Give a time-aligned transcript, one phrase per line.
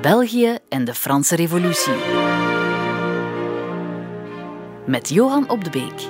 [0.00, 1.92] België en de Franse Revolutie.
[4.86, 6.08] Met Johan op de Beek.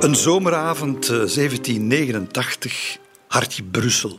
[0.00, 4.18] Een zomeravond 1789, hartje Brussel.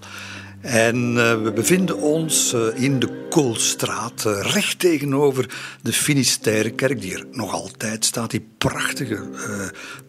[0.62, 5.50] En uh, we bevinden ons uh, in de Koolstraat, uh, recht tegenover
[5.82, 8.32] de Finisterre kerk, die er nog altijd staat.
[8.32, 9.30] Die prachtige,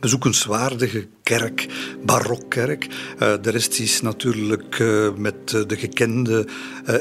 [0.00, 1.66] bezoekenswaardige kerk,
[2.04, 2.88] barokkerk.
[3.18, 4.78] de rest is natuurlijk
[5.16, 6.46] met de gekende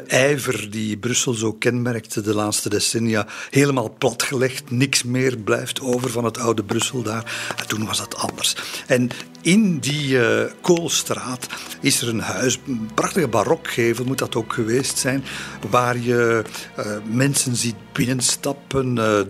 [0.08, 4.72] ijver die Brussel zo kenmerkte de laatste decennia helemaal platgelegd.
[4.72, 7.54] Niks meer blijft over van het oude Brussel daar.
[7.58, 8.56] En toen was dat anders.
[8.88, 9.10] En
[9.44, 10.20] in die
[10.62, 11.48] Koolstraat
[11.82, 15.24] is er een huis, een prachtige barok barokgevel moet dat ook geweest zijn,
[15.70, 16.44] waar je
[16.80, 19.28] uh, mensen ziet binnenstappen, uh, de,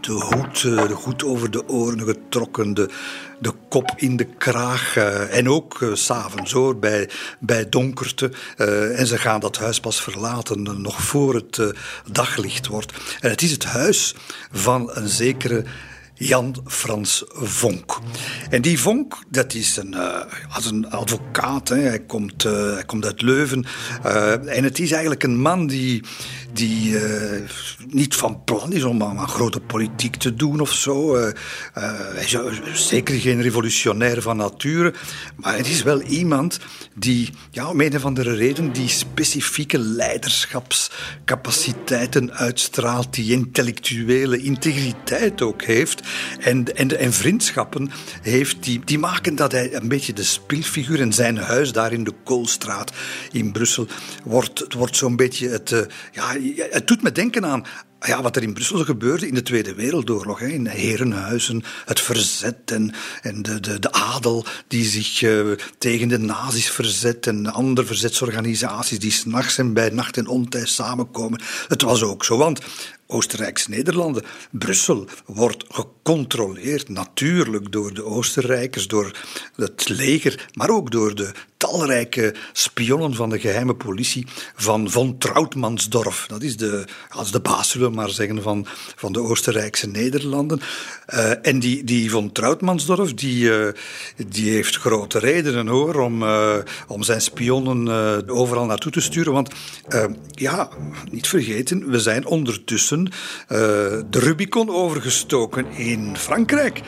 [0.00, 2.90] de, hoed, uh, de over de oren getrokken, de,
[3.68, 4.96] kop in de kraag
[5.30, 8.30] en ook s s'avonds hoor, bij, bij donkerte.
[8.96, 11.74] en ze gaan dat huis pas verlaten, nog voor het
[12.12, 12.92] daglicht wordt.
[13.20, 14.14] En het is het huis
[14.52, 15.64] van een zekere
[16.14, 17.98] Jan Frans Vonk.
[18.50, 20.20] En die Vonk, dat is een, uh,
[20.70, 21.68] een advocaat.
[21.68, 21.76] Hè.
[21.76, 23.64] Hij, komt, uh, hij komt uit Leuven.
[24.06, 26.02] Uh, en het is eigenlijk een man die,
[26.54, 26.96] die
[27.88, 31.16] niet van plan is om aan, grote politiek te doen of zo.
[31.72, 34.94] hij is zeker geen revolutionair van nature.
[35.36, 36.58] Maar het is wel iemand
[36.94, 43.14] die, ja, om een of andere reden, die specifieke leiderschapscapaciteiten uitstraalt.
[43.14, 46.02] Die intellectuele integriteit ook heeft.
[46.38, 47.90] En, en, en vriendschappen
[48.22, 52.04] heeft, die, die maken dat hij een beetje de speelfiguur in zijn huis daar in
[52.04, 52.92] de Koolstraat
[53.32, 53.86] in Brussel
[54.24, 56.36] wordt, wordt zo'n beetje het, ja,
[56.70, 57.64] het doet me denken aan
[58.06, 60.38] ja, wat er in Brussel gebeurde in de Tweede Wereldoorlog.
[60.38, 66.08] Hè, in herenhuizen, het verzet en, en de, de, de adel die zich uh, tegen
[66.08, 71.40] de nazi's verzet en andere verzetsorganisaties die s'nachts en bij nacht en ontij samenkomen.
[71.68, 72.60] Het was ook zo, want
[73.06, 74.22] Oostenrijkse Nederlanden.
[74.50, 79.10] Brussel wordt gecontroleerd natuurlijk door de Oostenrijkers, door
[79.56, 85.16] het leger, maar ook door de talrijke spionnen van de geheime politie van von.
[86.26, 88.66] Dat is de, als de baas, maar zeggen, van,
[88.96, 90.60] van de Oostenrijkse Nederlanden.
[91.14, 93.68] Uh, en die, die von Trautmannsdorf, die, uh,
[94.26, 96.54] die heeft grote redenen hoor, om, uh,
[96.86, 99.32] om zijn spionnen overal naartoe te sturen.
[99.32, 99.50] Want
[100.30, 100.68] ja,
[101.10, 103.10] niet vergeten, we zijn ondertussen
[103.48, 106.80] de Rubicon overgestoken in Frankrijk.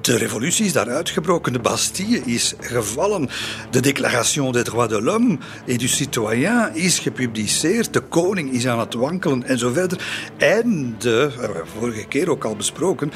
[0.00, 3.28] de revolutie is daar uitgebroken, de Bastille is gevallen.
[3.70, 7.92] De Déclaration des droits de l'homme et du citoyen is gepubliceerd.
[7.92, 9.97] De koning is aan het wankelen en zo verder.
[10.36, 11.30] En de,
[11.78, 13.12] vorige keer ook al besproken,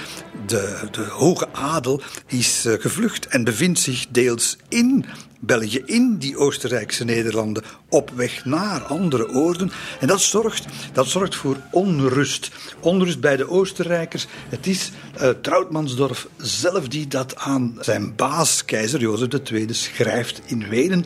[0.46, 5.04] de, de hoge adel is uh, gevlucht en bevindt zich deels in
[5.44, 9.70] België, in die Oostenrijkse Nederlanden, op weg naar andere oorden.
[10.00, 12.50] En dat zorgt, dat zorgt voor onrust.
[12.80, 14.26] Onrust bij de Oostenrijkers.
[14.48, 14.90] Het is
[15.20, 21.04] uh, Trautmansdorf zelf die dat aan zijn baas, keizer Jozef II, schrijft in Wenen.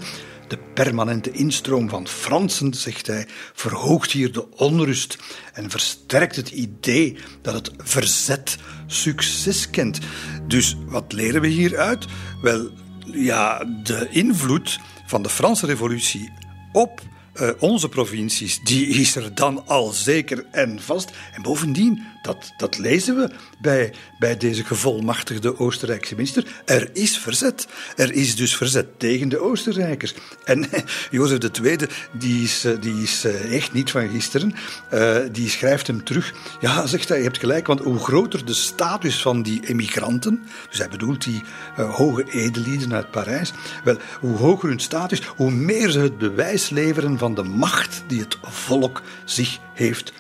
[0.49, 5.19] De permanente instroom van Fransen, zegt hij, verhoogt hier de onrust
[5.53, 9.99] en versterkt het idee dat het verzet succes kent.
[10.47, 12.07] Dus wat leren we hieruit?
[12.43, 12.71] Wel,
[13.05, 16.33] ja, de invloed van de Franse Revolutie
[16.73, 17.03] op
[17.41, 21.11] uh, onze provincies, die is er dan al zeker en vast.
[21.35, 26.63] En bovendien, dat, dat lezen we bij, bij deze gevolmachtigde Oostenrijkse minister.
[26.65, 27.67] Er is verzet.
[27.97, 30.15] Er is dus verzet tegen de Oostenrijkers.
[30.45, 30.69] En
[31.11, 31.77] Jozef II,
[32.13, 34.55] die is, eh, die is eh, echt niet van gisteren.
[34.93, 36.35] Uh, die schrijft hem terug.
[36.61, 40.79] Ja, zegt hij, je hebt gelijk, want hoe groter de status van die emigranten, dus
[40.79, 41.43] hij bedoelt die
[41.77, 43.53] hoge edelieden uit Parijs,
[43.85, 48.21] wel, hoe hoger hun status, hoe meer ze het bewijs leveren van de macht die
[48.21, 50.13] het volk zich heeft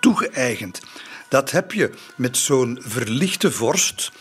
[0.00, 0.80] toegeëigend.
[1.34, 4.12] Dat heb je met zo'n verlichte vorst,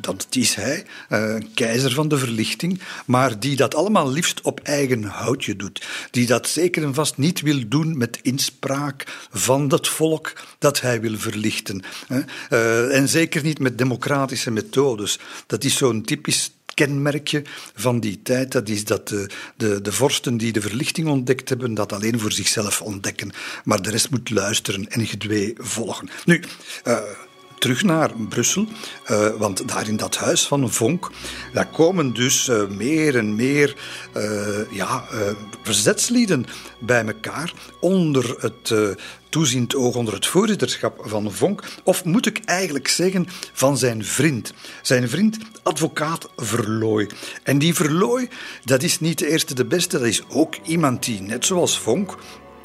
[0.00, 4.60] dat is hij, een eh, keizer van de verlichting, maar die dat allemaal liefst op
[4.60, 5.86] eigen houtje doet.
[6.10, 11.00] Die dat zeker en vast niet wil doen met inspraak van dat volk dat hij
[11.00, 11.82] wil verlichten.
[12.48, 15.18] Eh, en zeker niet met democratische methodes.
[15.46, 16.50] Dat is zo'n typisch
[16.86, 17.42] kenmerkje
[17.74, 18.52] van die tijd.
[18.52, 22.32] Dat is dat de, de, de vorsten die de verlichting ontdekt hebben, dat alleen voor
[22.32, 23.32] zichzelf ontdekken.
[23.64, 26.08] Maar de rest moet luisteren en gedwee volgen.
[26.24, 26.42] Nu,
[26.84, 26.98] uh,
[27.62, 28.66] terug naar Brussel.
[29.10, 31.10] Uh, want daar in dat huis van Vonk,
[31.52, 33.74] daar komen dus uh, meer en meer
[34.16, 35.04] uh, ja,
[35.62, 36.46] verzetslieden
[36.78, 38.74] bij elkaar onder het
[39.28, 44.52] toeziend oog onder het voorzitterschap van Vonk, of moet ik eigenlijk zeggen van zijn vriend.
[44.82, 47.08] Zijn vriend, advocaat Verlooy.
[47.42, 48.28] En die Verlooy,
[48.64, 52.16] dat is niet de eerste de beste, dat is ook iemand die, net zoals Vonk,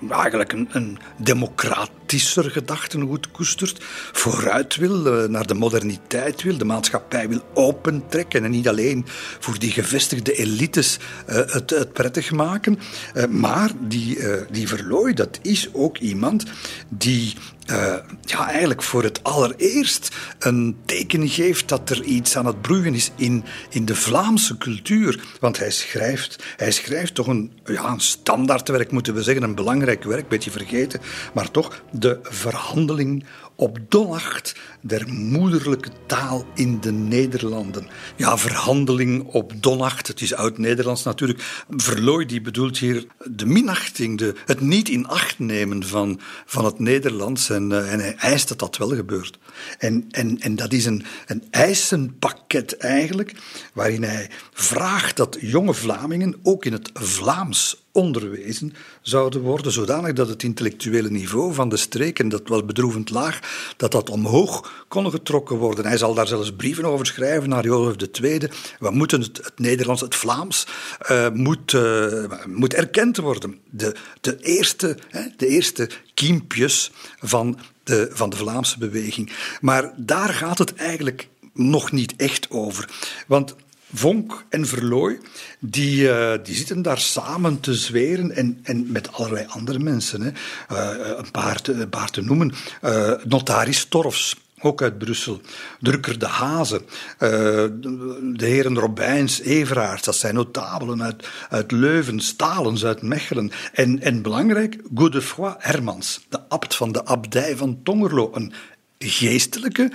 [0.10, 7.30] eigenlijk een, een democratischer gedachtengoed koestert, vooruit wil, eh, naar de moderniteit wil, de maatschappij
[7.30, 9.06] wil opentrekken en niet alleen
[9.40, 10.98] voor die gevestigde elites
[11.30, 12.80] uh, het, het, prettig maken.
[13.16, 14.20] Uh, maar die,
[14.52, 16.46] die Verlooy, dat is ook iemand
[16.90, 17.36] die
[17.72, 22.94] uh, ja, eigenlijk voor het allereerst een teken geeft dat er iets aan het broeien
[22.94, 25.24] is in, in de Vlaamse cultuur.
[25.40, 30.04] Want hij schrijft, hij schrijft toch een, ja, een standaardwerk, moeten we zeggen, een belangrijk
[30.04, 31.02] werk, beetje vergeten,
[31.34, 33.26] maar toch de verhandeling
[33.58, 37.88] op donacht der moederlijke taal in de Nederlanden.
[38.16, 41.64] Ja, verhandeling op donacht, het is oud-Nederlands natuurlijk.
[41.70, 46.80] Verlooy die bedoelt hier de minachting, de, het niet in acht nemen van, van het
[46.80, 47.50] Nederlands.
[47.50, 49.38] En, uh, en hij eist dat dat wel gebeurt.
[49.78, 53.34] En, en, en dat is een, een eisenpakket eigenlijk,
[53.74, 60.28] waarin hij vraagt dat jonge Vlamingen ook in het Vlaams onderwezen zouden worden, zodanig dat
[60.28, 63.40] het intellectuele niveau van de streek, en dat was bedroevend laag,
[63.78, 65.86] dat dat omhoog kon getrokken worden.
[65.86, 68.40] Hij zal daar zelfs brieven over schrijven naar Jozef II.
[68.80, 70.68] We moeten het, Nederlands, het Vlaams,
[71.12, 73.58] uh, moet, uh, moet erkend worden.
[73.70, 79.32] De, de, eerste, hè, de eerste kiempjes van de, van de Vlaamse beweging.
[79.62, 82.90] Maar daar gaat het eigenlijk nog niet echt over.
[83.28, 83.56] Want
[83.94, 85.20] Vonk en Verlooy,
[85.60, 90.22] die, uh, die zitten daar samen te zweren en, en met allerlei andere mensen.
[90.22, 90.32] Hè.
[90.72, 92.54] Uh, een, paar te, een paar te noemen.
[92.84, 95.42] Uh, notaris Torfs, ook uit Brussel.
[95.80, 96.82] Drukker de Hazen,
[97.18, 103.52] de heren Robijns, Everaerts, dat zijn notabelen uit, uit Leuven, Stalens uit Mechelen.
[103.74, 108.54] En, en belangrijk, Godefroy Hermans, de abt van de abdij van Tongerlo, een
[109.00, 109.92] geestelijke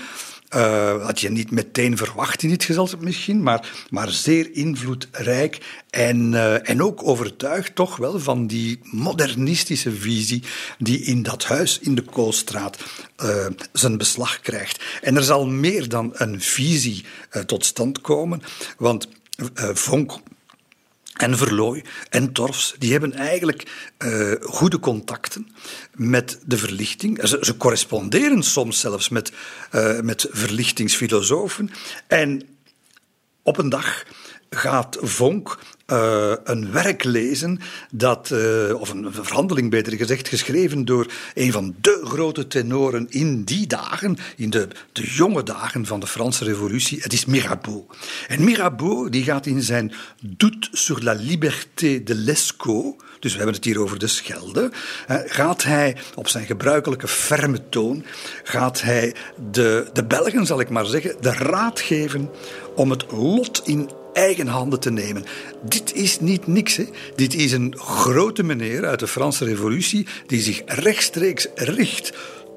[0.56, 5.58] uh, had je niet meteen verwacht in dit gezelschap misschien, maar, maar zeer invloedrijk
[5.90, 10.42] en, uh, en ook overtuigd toch wel van die modernistische visie
[10.78, 12.78] die in dat huis in de Koolstraat
[13.24, 14.82] uh, zijn beslag krijgt.
[15.02, 17.04] En er zal meer dan een visie
[17.46, 18.42] tot stand komen,
[18.76, 19.08] want
[19.72, 20.20] Vonk
[21.12, 25.54] en Verlooy en Torfs, die hebben eigenlijk uh, goede contacten
[25.94, 27.28] met de verlichting.
[27.28, 29.32] Ze, ze corresponderen soms zelfs met,
[29.74, 31.70] uh, met verlichtingsfilosofen.
[32.06, 32.42] En
[33.42, 34.04] op een dag
[34.54, 37.60] gaat Vonk uh, een werk lezen,
[37.90, 43.44] dat, uh, of een verhandeling beter gezegd, geschreven door een van de grote tenoren in
[43.44, 47.00] die dagen, in de, de jonge dagen van de Franse Revolutie.
[47.00, 47.82] Het is Mirabeau.
[48.28, 53.54] En Mirabeau die gaat in zijn Doute sur la liberté de Lescaut, dus we hebben
[53.54, 54.70] het hier over de Schelde,
[55.26, 58.04] gaat hij op zijn gebruikelijke ferme toon,
[58.42, 59.14] gaat hij
[59.50, 62.30] de, de Belgen, zal ik maar zeggen, de raad geven
[62.74, 65.24] om het lot in eigen handen te nemen.
[65.62, 66.76] Dit is niet niks.
[66.76, 66.84] Hè.
[67.16, 72.12] Dit is een grote meneer uit de Franse Revolutie die zich rechtstreeks richt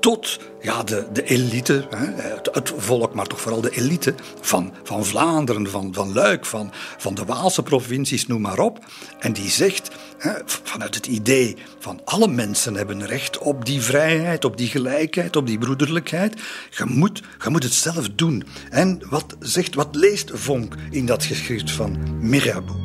[0.05, 2.05] tot ja, de, de elite, hè,
[2.51, 7.15] het, volk, maar toch vooral de elite van, van Vlaanderen, van, van Luik, van, van
[7.15, 8.85] de Waalse provincies, noem maar op.
[9.19, 14.45] En die zegt, hè, vanuit het idee van alle mensen hebben recht op die vrijheid,
[14.45, 16.41] op die gelijkheid, op die broederlijkheid.
[16.69, 18.43] Je moet, je moet het zelf doen.
[18.69, 22.79] En wat, zegt, wat leest Vonk in dat geschrift van Mirabeau?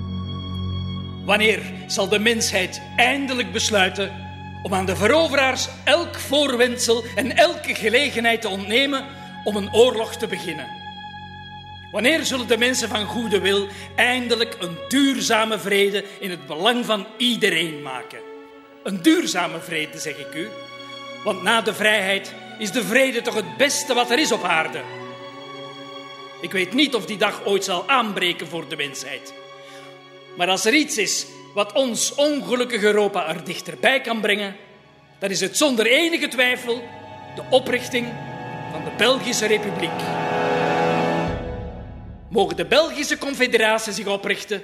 [1.24, 4.29] Wanneer zal de mensheid eindelijk besluiten
[4.62, 9.04] om aan de veroveraars elk voorwendsel en elke gelegenheid te ontnemen
[9.44, 10.78] om een oorlog te beginnen.
[11.90, 17.06] Wanneer zullen de mensen van goede wil eindelijk een duurzame vrede in het belang van
[17.16, 18.18] iedereen maken?
[18.82, 20.48] Een duurzame vrede, zeg ik u.
[21.24, 24.80] Want na de vrijheid is de vrede toch het beste wat er is op aarde.
[26.40, 29.34] Ik weet niet of die dag ooit zal aanbreken voor de mensheid.
[30.36, 34.56] Maar als er iets is wat ons ongelukkige Europa er dichterbij kan brengen,
[35.18, 36.82] dan is het zonder enige twijfel
[37.34, 38.06] de oprichting
[38.70, 39.90] van de Belgische Republiek.
[42.28, 44.62] Mogen de Belgische Confederatie zich oprichten,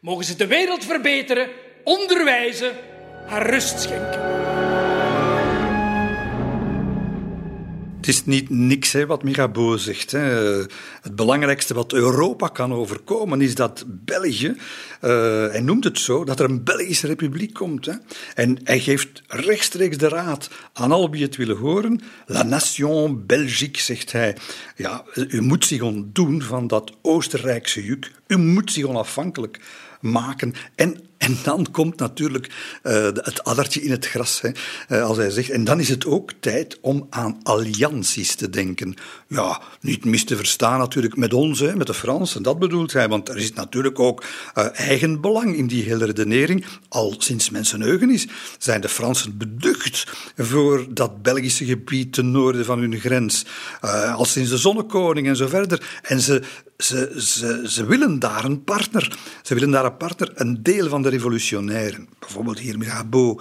[0.00, 1.48] mogen ze de wereld verbeteren,
[1.84, 2.72] onderwijzen,
[3.26, 4.45] haar rust schenken.
[8.06, 10.10] Het is niet niks hè, wat Mirabeau zegt.
[10.10, 10.18] Hè.
[11.02, 15.10] Het belangrijkste wat Europa kan overkomen is dat België, uh,
[15.50, 17.86] hij noemt het zo, dat er een Belgische republiek komt.
[17.86, 17.92] Hè.
[18.34, 22.00] En hij geeft rechtstreeks de raad aan al wie het willen horen.
[22.26, 24.36] La nation Belgique, zegt hij.
[24.76, 28.10] Ja, u moet zich ontdoen van dat Oostenrijkse juk.
[28.26, 29.60] U moet zich onafhankelijk
[30.00, 30.54] maken.
[30.74, 32.50] En, en dan komt natuurlijk
[32.82, 34.50] uh, het addertje in het gras, hè,
[34.88, 35.50] uh, als hij zegt.
[35.50, 38.94] En dan is het ook tijd om aan allianties te denken.
[39.28, 43.08] Ja, niet mis te verstaan natuurlijk met ons, hè, met de Fransen, dat bedoelt hij.
[43.08, 46.64] Want er is natuurlijk ook uh, eigen belang in die hele redenering.
[46.88, 48.26] Al sinds mensenheugenis
[48.58, 50.04] zijn de Fransen beducht
[50.36, 53.44] voor dat Belgische gebied ten noorden van hun grens.
[54.14, 56.00] al sinds de Zonnekoning en zo verder.
[56.02, 56.42] En ze,
[56.78, 59.18] ze, ze, ze willen daar een partner.
[59.42, 60.32] Ze willen daar een partner.
[60.34, 63.40] Een deel van de revolutionairen, bijvoorbeeld hier Mirabeau,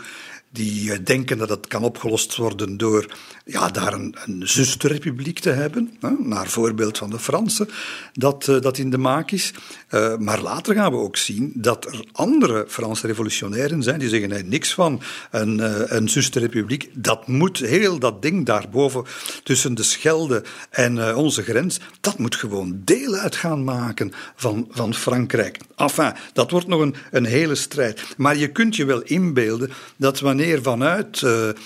[0.56, 3.06] die eh, denken dat het kan opgelost worden door
[3.46, 7.70] ja, daar een, een zusterrepubliek te hebben, hè, naar voorbeeld van de Fransen,
[8.14, 9.54] dat, uh, dat in de maak is.
[9.92, 14.30] Uh, maar later gaan we ook zien dat er andere Franse revolutionairen zijn die zeggen:
[14.30, 16.90] nee, niks van een, uh, een zusterrepubliek.
[16.94, 19.04] Dat moet heel dat ding daarboven
[19.44, 24.94] tussen de Schelde en onze grens, dat moet gewoon deel uit gaan maken van, van
[24.94, 25.58] Frankrijk.
[25.76, 28.04] Enfin, dat wordt nog een, een hele strijd.
[28.18, 31.24] Maar je kunt je wel inbeelden dat wanneer vanuit,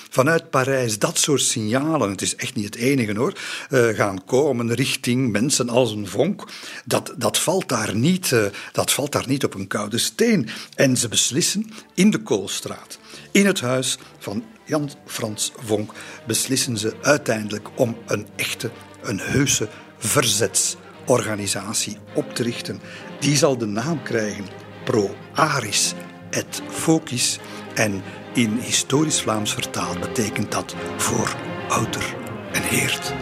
[0.10, 3.34] vanuit Parijs dat soort signalen het is echt niet het enige hoor,
[3.70, 6.44] uh, gaan komen richting mensen als een vonk,
[6.86, 10.50] dat, dat, valt daar niet, uh, dat valt daar niet op een koude steen.
[10.76, 13.00] En ze beslissen in de Koolstraat,
[13.32, 15.92] in het huis van Jan Frans Vonk,
[16.28, 18.72] beslissen ze uiteindelijk om een echte,
[19.02, 19.68] een heuse
[19.98, 22.82] verzetsorganisatie op te richten.
[23.20, 24.46] Die zal de naam krijgen
[24.84, 25.94] Pro Aris
[26.30, 27.40] et Focis
[27.74, 28.02] en
[28.34, 31.36] in historisch Vlaams vertaald betekent dat voor
[31.68, 32.16] ouder
[32.52, 33.14] en heert.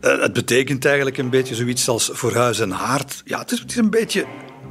[0.00, 3.22] Uh, het betekent eigenlijk een beetje zoiets als voor huis en haard.
[3.24, 4.26] Ja, het is, een beetje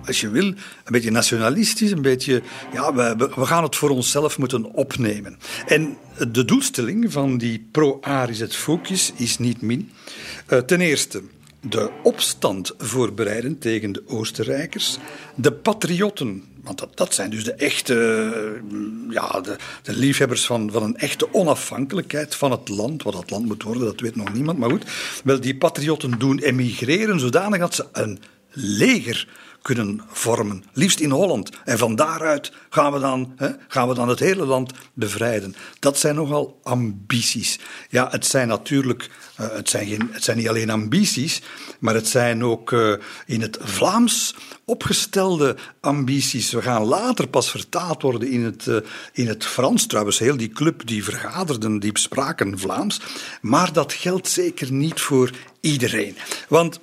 [0.06, 2.42] als je wil, een beetje nationalistisch, een beetje,
[2.74, 5.38] ja, we, we gaan het voor onszelf moeten opnemen.
[5.68, 5.98] En
[6.32, 9.92] de doelstelling van die pro-Aris het focus is niet min.
[10.50, 11.22] Uh, ten eerste,
[11.62, 14.98] de opstand voorbereiden tegen de Oostenrijkers,
[15.36, 18.62] de patriotten want dat, dat zijn dus de echte,
[19.10, 23.04] ja, de, de, liefhebbers van, van een echte onafhankelijkheid van het land.
[23.04, 24.60] Wat dat land moet worden, dat weet nog niemand.
[24.60, 24.86] Maar goed,
[25.24, 28.20] wel die patriotten doen emigreren zodanig dat ze een
[28.52, 29.28] leger
[29.62, 31.50] kunnen vormen, liefst in Holland.
[31.66, 35.56] En van daaruit gaan we dan, hè, gaan we dan het hele land bevrijden.
[35.80, 37.60] Dat zijn nogal ambities.
[37.90, 41.42] Ja, het zijn natuurlijk, uh, het, zijn geen, het zijn niet alleen ambities,
[41.80, 44.36] maar het zijn ook uh, in het Vlaams
[44.66, 46.52] opgestelde ambities.
[46.52, 48.78] We gaan later pas vertaald worden in het, uh,
[49.14, 49.88] in het Frans.
[49.88, 53.02] Trouwens, heel die club die vergaderden, die spraken Vlaams.
[53.42, 56.16] Maar dat geldt zeker niet voor iedereen.
[56.48, 56.80] Want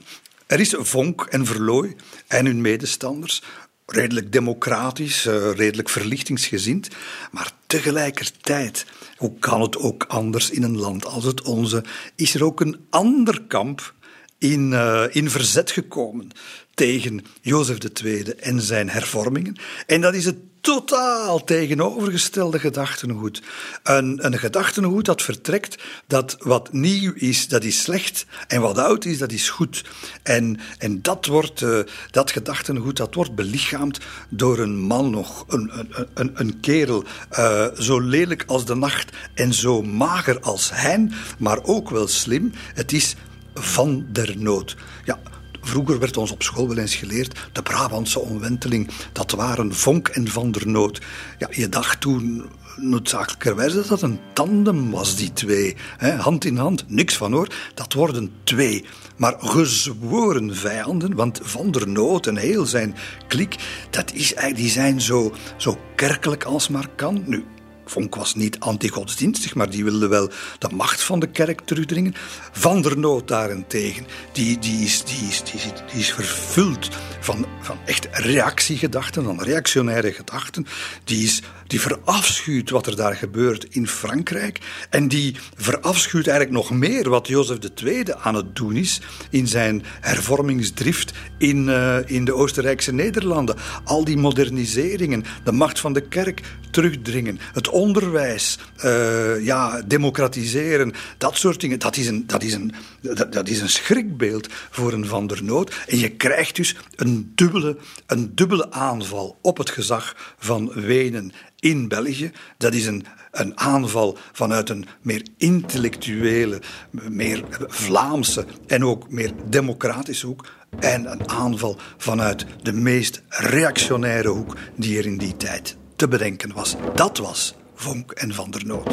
[0.46, 3.42] er is Vonk en Verlooy en hun medestanders
[3.86, 6.88] redelijk democratisch, uh, redelijk verlichtingsgezind,
[7.30, 8.86] maar tegelijkertijd,
[9.16, 11.84] hoe kan het ook anders in een land als het onze,
[12.14, 13.94] is er ook een ander kamp
[14.38, 16.30] in, uh, in verzet gekomen
[16.74, 19.56] tegen Jozef II en zijn hervormingen.
[19.86, 20.36] En dat is het
[20.66, 23.42] totaal tegenovergestelde gedachtengoed.
[23.82, 28.26] Een, een gedachtengoed dat vertrekt dat wat nieuw is, dat is slecht.
[28.48, 29.84] En wat oud is, dat is goed.
[30.22, 31.78] En, en dat, wordt, uh,
[32.10, 37.04] dat gedachtengoed dat wordt belichaamd door een man nog, een, een, een, een kerel,
[37.38, 41.08] uh, zo lelijk als de nacht en zo mager als hij,
[41.38, 42.52] maar ook wel slim.
[42.74, 43.14] Het is
[43.54, 44.76] van der nood.
[45.04, 45.18] Ja,
[45.66, 50.28] Vroeger werd ons op school wel eens geleerd, de Brabantse omwenteling, dat waren Vonk en
[50.28, 51.00] Van der Noot.
[51.38, 52.44] Ja, je dacht toen
[52.76, 55.76] noodzakelijkerwijs dat dat een tandem was, die twee.
[56.18, 57.48] hand in hand, niks van hoor.
[57.74, 58.84] Dat worden twee.
[59.16, 62.94] Maar gezworen vijanden, want Van der Noot en heel zijn
[63.28, 63.56] kliek,
[63.90, 67.22] dat is, die zijn zo, zo kerkelijk als maar kan.
[67.26, 67.44] Nu,
[67.86, 72.14] Vonk was niet anti-godsdienstig, maar die wilde wel de macht van de kerk terugdringen.
[72.52, 75.62] Van der Noot daarentegen, die, die, is, die, is, die, is,
[75.92, 76.88] die is vervuld
[77.20, 80.66] van, van echt reactiegedachten, van reactionaire gedachten.
[81.04, 84.60] Die, is, die verafschuwt wat er daar gebeurt in Frankrijk.
[84.90, 89.82] En die verafschuwt eigenlijk nog meer wat Jozef II aan het doen is in zijn
[90.00, 93.56] hervormingsdrift in, uh, in de Oostenrijkse Nederlanden.
[93.84, 101.36] Al die moderniseringen, de macht van de kerk terugdringen, het onderwijs, uh, ja, democratiseren, dat
[101.36, 101.78] soort dingen.
[101.78, 105.44] Dat is, een, dat, is een, dat, dat, is een schrikbeeld voor een Van der
[105.44, 105.74] Noot.
[105.86, 111.88] En je krijgt dus een dubbele, een dubbele aanval op het gezag van Wenen in
[111.88, 112.30] België.
[112.56, 116.60] Dat is een, een aanval vanuit een meer intellectuele,
[116.90, 120.46] meer Vlaamse en ook meer democratische hoek.
[120.78, 126.52] En een aanval vanuit de meest reactionaire hoek die er in die tijd te bedenken
[126.52, 126.76] was.
[126.94, 128.90] Dat was Vonk en Van der Noot.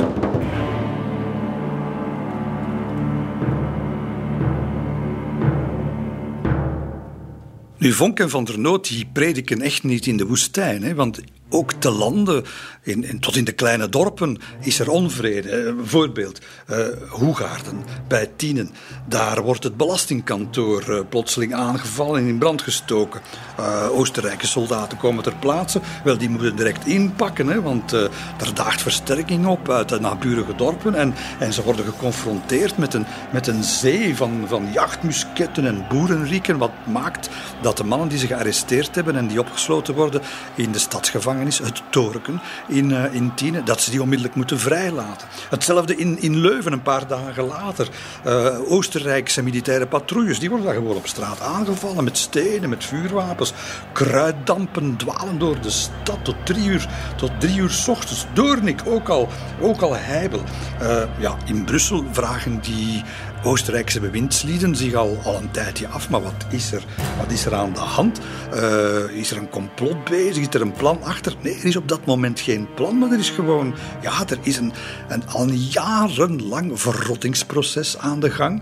[7.84, 10.84] Nu, Vonk en Van der Noot die prediken echt niet in de woestijn.
[10.84, 11.22] Hè, want
[11.54, 12.44] ook te landen,
[12.82, 15.50] in, tot in de kleine dorpen, is er onvrede.
[15.50, 16.78] Eh, bijvoorbeeld uh,
[17.10, 18.72] Hoegaarden bij Tienen.
[19.08, 23.22] Daar wordt het belastingkantoor uh, plotseling aangevallen en in brand gestoken.
[23.60, 25.82] Uh, Oostenrijkse soldaten komen ter plaatse.
[26.04, 30.96] Wel, die moeten direct inpakken, hè, want er daagt versterking op uit de naburige dorpen.
[30.96, 36.58] En, en ze worden geconfronteerd met een, met een zee van, van jachtmusketten en boerenrieken.
[36.58, 37.30] Wat maakt
[37.62, 40.22] dat de mannen die ze gearresteerd hebben en die opgesloten worden
[40.56, 45.28] in de stadsgevangenis het Torken in, uh, in Tiene, dat ze die onmiddellijk moeten vrijlaten.
[45.50, 47.88] Hetzelfde in, in Leuven een paar dagen later.
[48.26, 53.54] Uh, Oostenrijkse militaire patrouilles, die worden daar gewoon op straat aangevallen met stenen, met vuurwapens.
[53.92, 58.26] Kruiddampen dwalen door de stad tot drie uur, tot drie uur s ochtends.
[58.34, 59.30] Doornik, ook al,
[59.62, 60.42] ook al heibel.
[60.82, 63.04] Uh, ja, in Brussel vragen die
[63.44, 66.10] Oostenrijkse bewindslieden zich al, al een tijdje af.
[66.10, 66.84] Maar wat is er,
[67.18, 68.20] wat is er aan de hand?
[68.54, 70.48] Uh, is er een complot bezig?
[70.48, 71.36] Is er een plan achter?
[71.42, 73.74] Nee, er is op dat moment geen plan, maar er is gewoon...
[74.02, 74.74] Ja, er is een,
[75.08, 78.62] een al jarenlang verrottingsproces aan de gang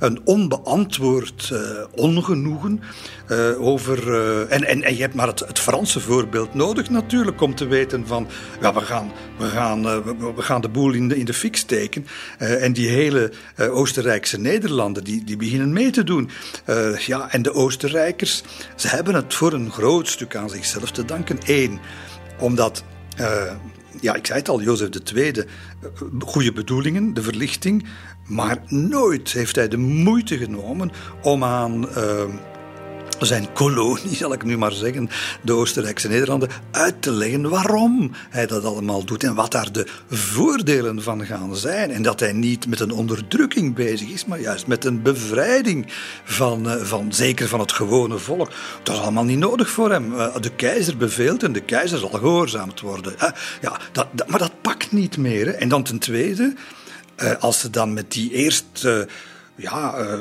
[0.00, 1.60] een onbeantwoord uh,
[1.94, 2.80] ongenoegen
[3.28, 4.08] uh, over.
[4.08, 7.66] Uh, en, en, en je hebt maar het, het, Franse voorbeeld nodig, natuurlijk, om te
[7.66, 8.28] weten van.
[8.60, 11.56] Ja, we gaan, we gaan, we, we, gaan de boel in de, in de fik
[11.56, 12.06] steken.
[12.38, 16.30] en die hele Oostenrijkse Nederlanden, die, die beginnen mee te doen.
[16.98, 18.42] ja, en de Oostenrijkers,
[18.76, 21.38] ze hebben het voor een groot stuk aan zichzelf te danken.
[21.46, 21.80] Eén,
[22.38, 22.84] omdat
[24.00, 25.44] ja, ik zei het al, Jozef II,
[26.18, 27.86] goede bedoelingen, de verlichting,
[28.26, 30.90] maar nooit heeft hij de moeite genomen
[31.22, 32.24] om aan uh,
[33.26, 35.10] zijn kolonie, zal ik nu maar zeggen,
[35.42, 39.86] de Oostenrijkse Nederlanden, uit te leggen waarom hij dat allemaal doet en wat daar de
[40.10, 41.90] voordelen van gaan zijn.
[41.90, 45.86] En dat hij niet met een onderdrukking bezig is, maar juist met een bevrijding
[46.24, 48.50] van, uh, van zeker van het gewone volk.
[48.82, 50.12] Dat is allemaal niet nodig voor hem.
[50.12, 53.14] Uh, de keizer beveelt en de keizer zal gehoorzaamd worden.
[53.60, 55.54] Ja, dat, maar dat pakt niet meer.
[55.54, 56.54] En dan ten tweede.
[57.22, 59.08] Uh, als ze dan met die eerste
[59.60, 60.16] ja, uh,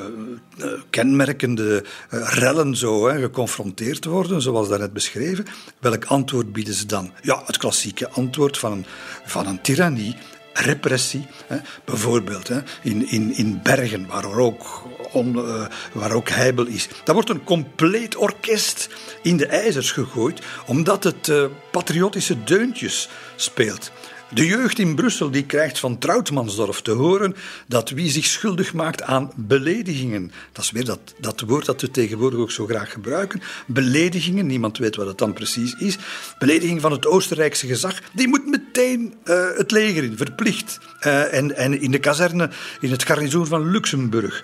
[0.90, 5.46] kenmerkende rellen zo hè, geconfronteerd worden, zoals daarnet beschreven,
[5.80, 7.12] welk antwoord bieden ze dan?
[7.22, 8.86] Ja, het klassieke antwoord van een,
[9.26, 10.16] van een tirannie,
[10.54, 11.28] repressie.
[11.48, 11.58] Hè.
[11.86, 16.88] Bijvoorbeeld hè, in, in, in Bergen, waar ook, on, uh, waar ook heibel is.
[17.04, 18.90] Daar wordt een compleet orkest
[19.22, 21.32] in de ijzers gegooid, omdat het
[21.72, 23.92] patriotische deuntjes speelt.
[24.34, 27.36] De jeugd in Brussel die krijgt van Troutmansdorf te horen
[27.68, 31.92] dat wie zich schuldig maakt aan beledigingen, dat is weer dat, dat woord dat we
[31.92, 35.98] tegenwoordig ook zo graag gebruiken, beledigingen, niemand weet wat het dan precies is,
[36.40, 40.80] belediging van het Oostenrijkse gezag, die moet meteen uh, het leger in, verplicht.
[41.06, 44.44] Uh, en, en in de kazerne, in het garnizoen van Luxemburg.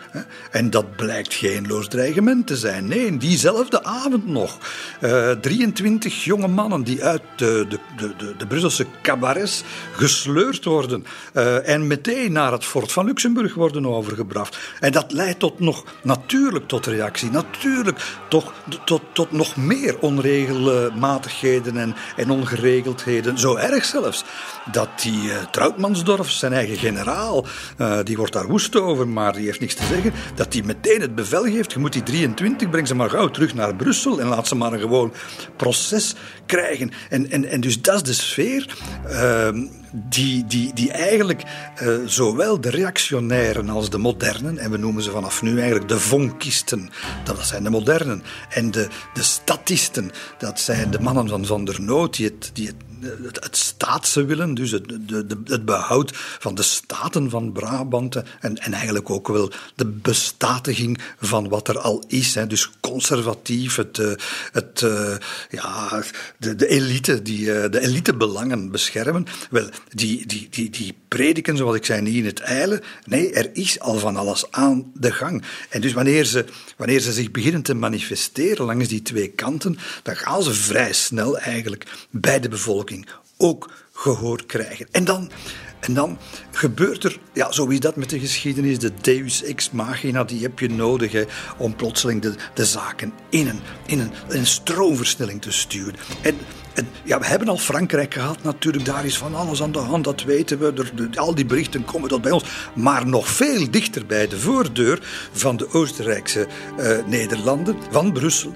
[0.52, 2.88] En dat blijkt geen loos dreigement te zijn.
[2.88, 4.58] Nee, diezelfde avond nog.
[5.02, 11.70] Uh, 23 jonge mannen die uit de, de, de, de Brusselse cabarets gesleurd worden uh,
[11.70, 14.58] en meteen naar het fort van Luxemburg worden overgebracht.
[14.80, 18.54] En dat leidt tot nog, natuurlijk tot reactie, natuurlijk toch,
[18.86, 23.40] tot, tot nog meer onregelmatigheden en, en ongeregeldheden.
[23.40, 24.24] Zo erg zelfs
[24.72, 27.46] dat die uh, Troutmansdorf, zijn eigen generaal,
[27.78, 31.02] uh, die wordt daar woest over, maar die heeft niks te zeggen, dat hij meteen
[31.02, 34.28] het bevel geeft, je moet die 23, breng ze maar gauw terug naar Brussel en
[34.28, 35.14] laat ze maar een gewoon
[35.56, 36.92] proces krijgen.
[37.10, 38.78] En, en, en dus dat is de sfeer
[39.10, 41.44] uh, Um, die, die, die eigenlijk
[41.82, 46.00] uh, zowel de reactionairen als de modernen, en we noemen ze vanaf nu eigenlijk de
[46.00, 46.90] vonkisten,
[47.24, 51.82] dat zijn de modernen, en de, de statisten, dat zijn de mannen van Van der
[51.82, 52.76] Noot, die het, die het
[53.12, 58.58] het, staatse willen, dus het, de, de, het behoud van de staten van Brabant en,
[58.58, 62.36] en eigenlijk ook wel de bestatiging van wat er al is.
[62.36, 62.48] Hè.
[62.48, 64.12] Dus conservatief, het, eh,
[64.52, 65.16] het, uh,
[65.50, 66.04] ja,
[66.38, 69.26] de, de elite, die, de elitebelangen beschermen.
[69.50, 72.82] Wel, die, die, die, die prediken, zoals ik zei, niet in het eilen.
[73.06, 75.44] Nee, er is al van alles aan de gang.
[75.70, 76.46] En dus wanneer ze,
[76.78, 81.38] wanneer ze zich beginnen te manifesteren langs die twee kanten, dan gaan ze vrij snel
[81.38, 84.88] eigenlijk bij de bevolking ook gehoord krijgen.
[84.92, 85.32] En dan,
[85.86, 86.18] en dan
[86.52, 90.60] gebeurt er, ja, zo is dat met de geschiedenis, de deus ex machina, die heb
[90.60, 91.24] je nodig hè,
[91.58, 95.96] om plotseling de, de zaken in een, in, een, een stroomversnelling te sturen.
[96.22, 96.36] En,
[97.04, 100.24] ja, we hebben al Frankrijk gehad, natuurlijk, daar is van alles aan de hand, dat
[100.24, 101.10] weten we.
[101.16, 102.44] Al die berichten komen tot bij ons.
[102.74, 105.00] Maar nog veel dichter bij de voordeur
[105.32, 106.48] van de Oostenrijkse
[106.80, 108.56] uh, Nederlanden, van Brussel,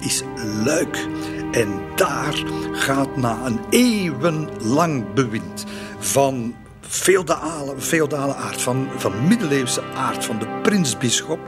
[0.00, 0.22] is
[0.64, 1.06] Luik.
[1.52, 5.64] En daar gaat na een eeuwenlang bewind
[5.98, 11.38] van feodale, feodale aard, van, van middeleeuwse aard, van de prinsbisschop,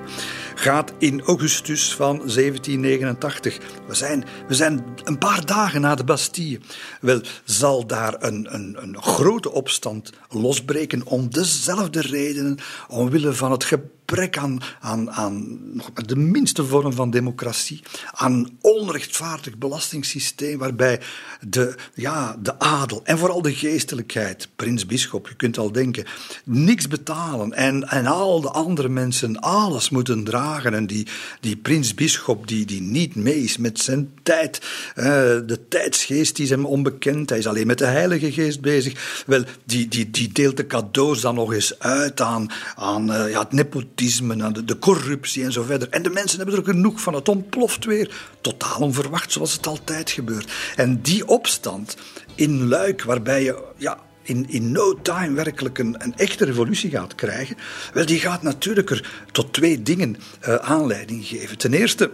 [0.54, 3.58] gaat in augustus van 1789.
[3.86, 6.60] We zijn, we zijn een paar dagen na de Bastille.
[7.00, 12.58] Wel, zal daar een, een, een grote opstand losbreken om dezelfde redenen,
[12.88, 13.64] omwille van het
[14.08, 15.60] gebrek aan, aan, aan
[15.94, 21.00] de minste vorm van democratie, aan een onrechtvaardig belastingssysteem waarbij
[21.40, 26.04] de, ja, de adel en vooral de geestelijkheid, prins, bisschop, je kunt al denken,
[26.44, 31.06] niks betalen en, en al de andere mensen alles moeten dragen en die,
[31.40, 34.60] die prins, bisschop die, die niet mee is met zijn tijd,
[34.96, 35.04] uh,
[35.46, 39.88] de tijdsgeest is hem onbekend, hij is alleen met de heilige geest bezig, wel, die,
[39.88, 43.96] die, die deelt de cadeaus dan nog eens uit aan, aan uh, ja, het nepotisme,
[44.42, 45.88] aan de, corruptie en zo verder.
[45.88, 47.14] En de mensen hebben er genoeg van.
[47.14, 48.28] Het ontploft weer.
[48.40, 50.52] Totaal onverwacht, zoals het altijd gebeurt.
[50.76, 51.96] En die opstand
[52.34, 57.14] in Luik, waarbij je ja, in, in no time werkelijk een, een echte revolutie gaat
[57.14, 57.56] krijgen,
[57.92, 60.16] wel, die gaat natuurlijk er tot twee dingen
[60.48, 61.58] uh, aanleiding geven.
[61.58, 62.10] Ten eerste,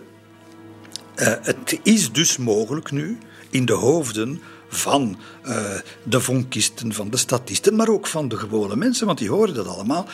[1.17, 3.19] uh, het is dus mogelijk nu
[3.51, 8.77] in de hoofden van uh, de vonkisten, van de statisten, maar ook van de gewone
[8.77, 10.09] mensen, want die horen dat allemaal,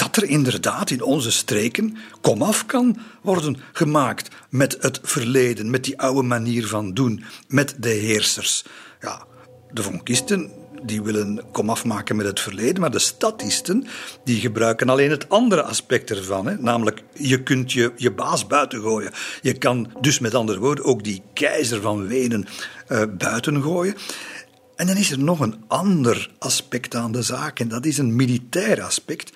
[0.00, 6.00] dat er inderdaad in onze streken komaf kan worden gemaakt met het verleden, met die
[6.00, 8.64] oude manier van doen, met de heersers.
[9.00, 9.24] Ja,
[9.70, 10.50] de vonkisten
[10.82, 13.86] die willen komaf maken met het verleden, maar de statisten
[14.24, 16.56] die gebruiken alleen het andere aspect ervan.
[16.60, 19.12] Namelijk, je kunt je, je baas buiten gooien.
[19.42, 22.46] Je kan dus met andere woorden ook die keizer van Wenen
[22.88, 23.94] uh, buiten gooien.
[24.76, 28.16] En dan is er nog een ander aspect aan de zaak, en dat is een
[28.16, 29.32] militair aspect.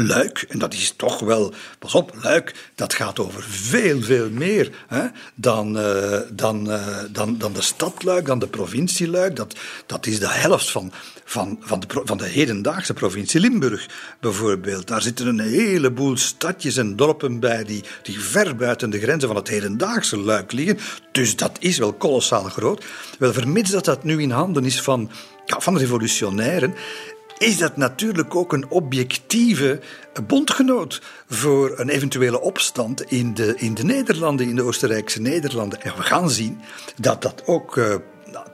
[0.00, 4.70] Luik, en dat is toch wel, pas op, Luik, dat gaat over veel, veel meer
[4.88, 9.36] hè, dan, uh, dan, uh, dan, dan de stad Luik, dan de provincie Luik.
[9.36, 9.54] Dat,
[9.86, 10.92] dat is de helft van,
[11.24, 13.88] van, van, de, van de hedendaagse provincie Limburg,
[14.20, 14.86] bijvoorbeeld.
[14.86, 19.36] Daar zitten een heleboel stadjes en dorpen bij die, die ver buiten de grenzen van
[19.36, 20.78] het hedendaagse Luik liggen.
[21.12, 22.84] Dus dat is wel kolossaal groot.
[23.18, 25.10] Wel, vermits dat dat nu in handen is van,
[25.46, 26.74] ja, van revolutionairen,
[27.38, 29.80] is dat natuurlijk ook een objectieve
[30.26, 35.82] bondgenoot voor een eventuele opstand in de, in de Nederlanden, in de Oostenrijkse Nederlanden.
[35.82, 36.60] En we gaan zien
[36.96, 37.94] dat dat ook uh,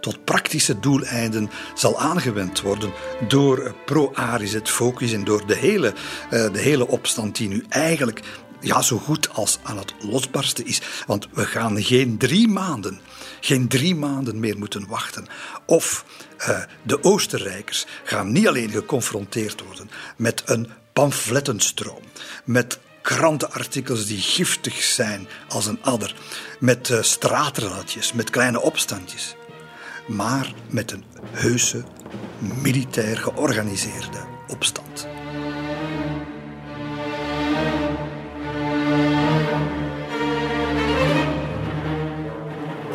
[0.01, 2.93] tot praktische doeleinden zal aangewend worden
[3.29, 5.93] door pro-Aris het focus en door de hele,
[6.31, 8.21] uh, de hele opstand die nu eigenlijk
[8.65, 10.81] ja, zo goed als aan het losbarsten is.
[11.07, 13.01] Want we gaan geen drie maanden,
[13.41, 15.27] geen drie maanden meer moeten wachten.
[15.67, 16.05] Of
[16.39, 22.03] uh, de Oostenrijkers gaan niet alleen geconfronteerd worden met een pamflettenstroom,
[22.45, 26.15] met krantenartikels die giftig zijn als een adder,
[26.61, 29.35] met uh, met kleine opstandjes,
[30.07, 31.85] maar met een heuse,
[32.39, 35.14] militair georganiseerde opstand.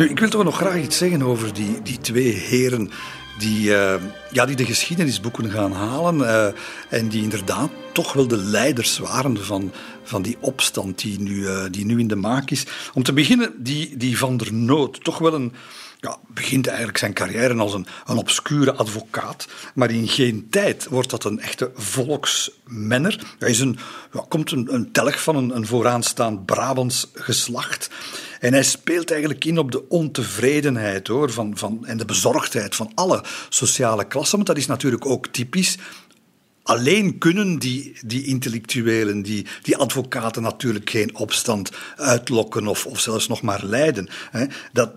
[0.07, 2.91] Ik wil toch nog graag iets zeggen over die, die twee heren
[3.37, 3.93] die, uh,
[4.31, 6.45] ja, die de geschiedenisboeken gaan halen uh,
[6.89, 9.71] en die inderdaad toch wel de leiders waren van,
[10.03, 12.65] van die opstand die nu, uh, die nu in de maak is.
[12.93, 15.53] Om te beginnen, die, die Van der Noot, toch wel een,
[16.01, 21.09] ja, begint eigenlijk zijn carrière als een, een obscure advocaat, maar in geen tijd wordt
[21.09, 23.35] dat een echte volksmenner.
[23.39, 23.79] Hij is een,
[24.13, 27.89] ja, komt een, een telg van een, een vooraanstaand Brabants geslacht.
[28.39, 32.91] En hij speelt eigenlijk in op de ontevredenheid hoor, van, van, en de bezorgdheid van
[32.95, 34.35] alle sociale klassen.
[34.35, 35.77] Want dat is natuurlijk ook typisch
[36.69, 43.27] Alleen kunnen die, die intellectuelen, die, die advocaten natuurlijk geen opstand uitlokken of, of zelfs
[43.27, 44.09] nog maar leiden.
[44.71, 44.91] Dat,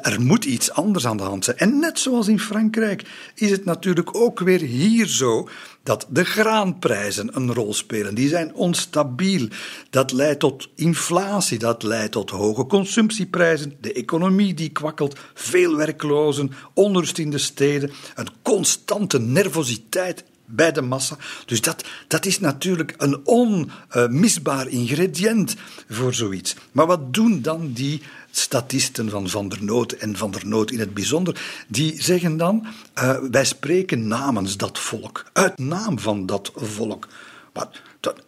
[0.00, 1.56] er moet iets anders aan de hand zijn.
[1.56, 3.04] En net zoals in Frankrijk
[3.34, 5.48] is het natuurlijk ook weer hier zo
[5.82, 8.14] dat de graanprijzen een rol spelen.
[8.14, 9.48] Die zijn onstabiel.
[9.90, 16.52] Dat leidt tot inflatie, dat leidt tot hoge consumptieprijzen, de economie die kwakkelt, veel werklozen,
[16.74, 21.16] onrust in de steden, een constante nervositeit bij de massa.
[21.46, 25.56] Dus dat, dat is natuurlijk een onmisbaar ingrediënt
[25.88, 26.54] voor zoiets.
[26.72, 30.78] Maar wat doen dan die statisten van Van der Noot en Van der Noot in
[30.78, 31.64] het bijzonder?
[31.68, 32.66] Die zeggen dan,
[32.98, 37.08] uh, wij spreken namens dat volk, uit naam van dat volk.
[37.52, 37.68] Maar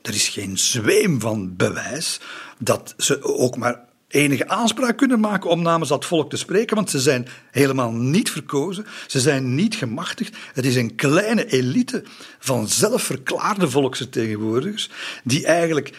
[0.03, 2.21] er is geen zweem van bewijs
[2.59, 3.81] dat ze ook maar
[4.15, 8.31] enige aanspraak kunnen maken om namens dat volk te spreken, want ze zijn helemaal niet
[8.31, 10.37] verkozen, ze zijn niet gemachtigd.
[10.53, 12.03] Het is een kleine elite
[12.39, 14.91] van zelfverklaarde volksvertegenwoordigers
[15.25, 15.93] die eigenlijk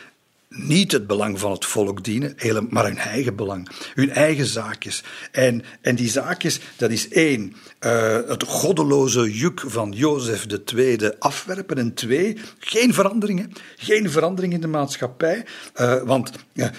[0.50, 2.36] niet het belang van het volk dienen,
[2.70, 5.04] maar hun eigen belang, hun eigen zaakjes.
[5.32, 7.56] En, en die zaakjes, dat is één,
[7.86, 11.78] uh, het goddeloze juk van Jozef II afwerpen.
[11.78, 13.52] En twee, geen veranderingen.
[13.76, 15.46] Geen verandering in de maatschappij.
[15.76, 16.32] Uh, want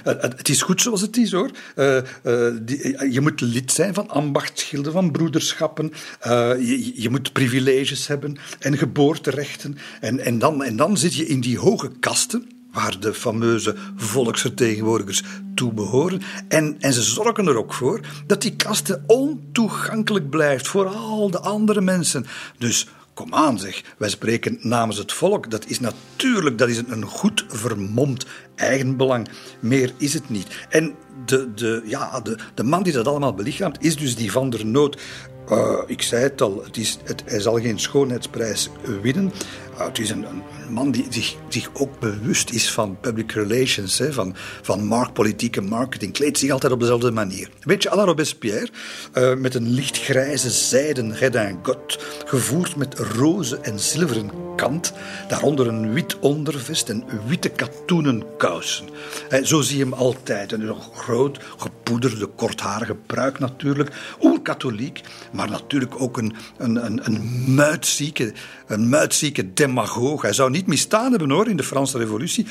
[0.05, 1.51] het is goed zoals het is hoor.
[2.63, 5.93] Die, je moet lid zijn van ambachtsgilden, van broederschappen.
[6.23, 9.79] Je, je, moet privileges hebben en geboorterechten.
[10.01, 15.23] En, en, dan, en dan zit je in die hoge kasten waar de fameuze volksvertegenwoordigers
[15.55, 16.23] toe behoren.
[16.49, 21.41] En, en ze zorgen er ook voor dat die kaste ontoegankelijk blijft voor al de
[21.41, 22.27] andere mensen.
[22.59, 25.51] Dus kom aan zeg, wij spreken namens het volk.
[25.51, 29.29] Dat is natuurlijk dat is een goed vermomd eigenbelang.
[29.61, 30.67] Meer is het niet.
[30.69, 30.95] En
[31.27, 34.67] de, de, ja, de, de man die dat allemaal belichaamt is dus die van der
[34.67, 35.01] Nood.
[35.51, 38.71] Uh, ik zei het al, het is, het, hij zal geen schoonheidsprijs
[39.03, 39.33] winnen.
[39.79, 40.25] Uh, het is een,
[40.71, 45.65] man die zich, zich ook bewust is van public relations, hè, van, van marktpolitiek en
[45.65, 46.13] marketing.
[46.13, 47.47] Kleedt zich altijd op dezelfde manier.
[47.47, 48.69] Een beetje à la Robespierre,
[49.15, 54.93] uh, met een lichtgrijze zijden redingot, gevoerd met roze en zilveren kant,
[55.29, 58.89] daaronder een wit ondervest en witte katoenen kousen.
[59.43, 60.53] zo zie je hem altijd.
[60.53, 63.91] Een groot, gepoederde, kortharige pruik natuurlijk.
[64.23, 65.01] Oer-katholiek,
[65.33, 67.55] maar natuurlijk ook een, een, een, een,
[68.67, 70.23] een muitzieke demagoog.
[70.23, 72.47] Hij zou niet misstaan hebben hoor, in de Franse revolutie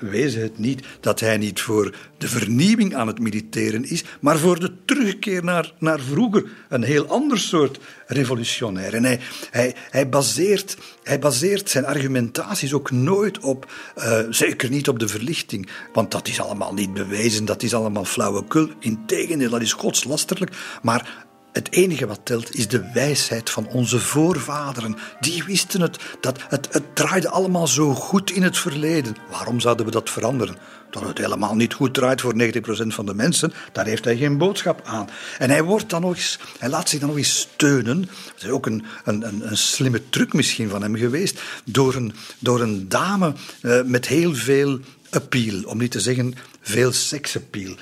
[0.00, 4.60] wees het niet dat hij niet voor de vernieuwing aan het mediteren is, maar voor
[4.60, 6.44] de terugkeer naar, naar vroeger.
[6.68, 8.94] Een heel ander soort revolutionair.
[8.94, 14.88] En hij, hij, hij, baseert, hij baseert zijn argumentaties ook nooit op, uh, zeker niet
[14.88, 18.68] op de verlichting, want dat is allemaal niet bewezen, dat is allemaal flauwekul.
[18.78, 20.78] Integendeel, dat is godslasterlijk.
[20.82, 24.96] Maar het enige wat telt is de wijsheid van onze voorvaderen.
[25.20, 29.16] Die wisten het, dat het, het draaide allemaal zo goed in het verleden.
[29.30, 30.56] Waarom zouden we dat veranderen?
[30.90, 34.38] Dat het helemaal niet goed draait voor 90% van de mensen, daar heeft hij geen
[34.38, 35.08] boodschap aan.
[35.38, 38.00] En hij, wordt dan nog eens, hij laat zich dan nog eens steunen.
[38.34, 41.40] Dat is ook een, een, een, slimme truc misschien van hem geweest.
[41.64, 43.32] Door een, door een dame
[43.62, 44.78] uh, met heel veel
[45.10, 47.74] appeal, om niet te zeggen veel seksappeal.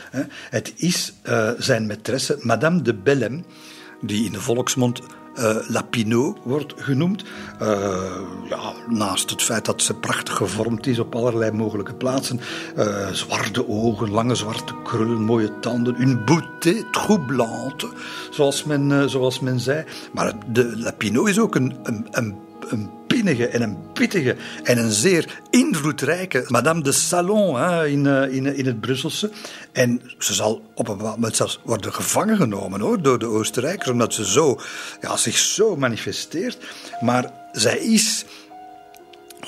[0.51, 3.45] Het is uh, zijn maîtresse, Madame de Bellem,
[4.01, 5.01] die in de volksmond
[5.38, 7.25] uh, wordt genoemd.
[7.62, 7.69] Uh,
[8.49, 12.41] ja, naast het feit dat ze prachtig gevormd is op allerlei mogelijke plaatsen.
[13.12, 16.01] Zwarte ogen, lange zwarte krullen, mooie tanden.
[16.01, 17.88] Une beauté troublante,
[18.31, 19.85] zoals men, zoals men zei.
[20.12, 22.37] Maar de Lapinot is ook een, een, een,
[22.69, 22.91] een
[23.26, 28.66] en een pittige en een zeer invloedrijke Madame de Salon hè, in, eh, in, in
[28.66, 29.31] het Brusselse.
[29.72, 33.88] En ze zal op een bepaald moment zelfs worden gevangen genomen hoor, door de Oostenrijkers,
[33.88, 34.61] omdat ze zo,
[35.00, 36.59] ja, zich zo manifesteert.
[37.00, 38.24] Maar zij is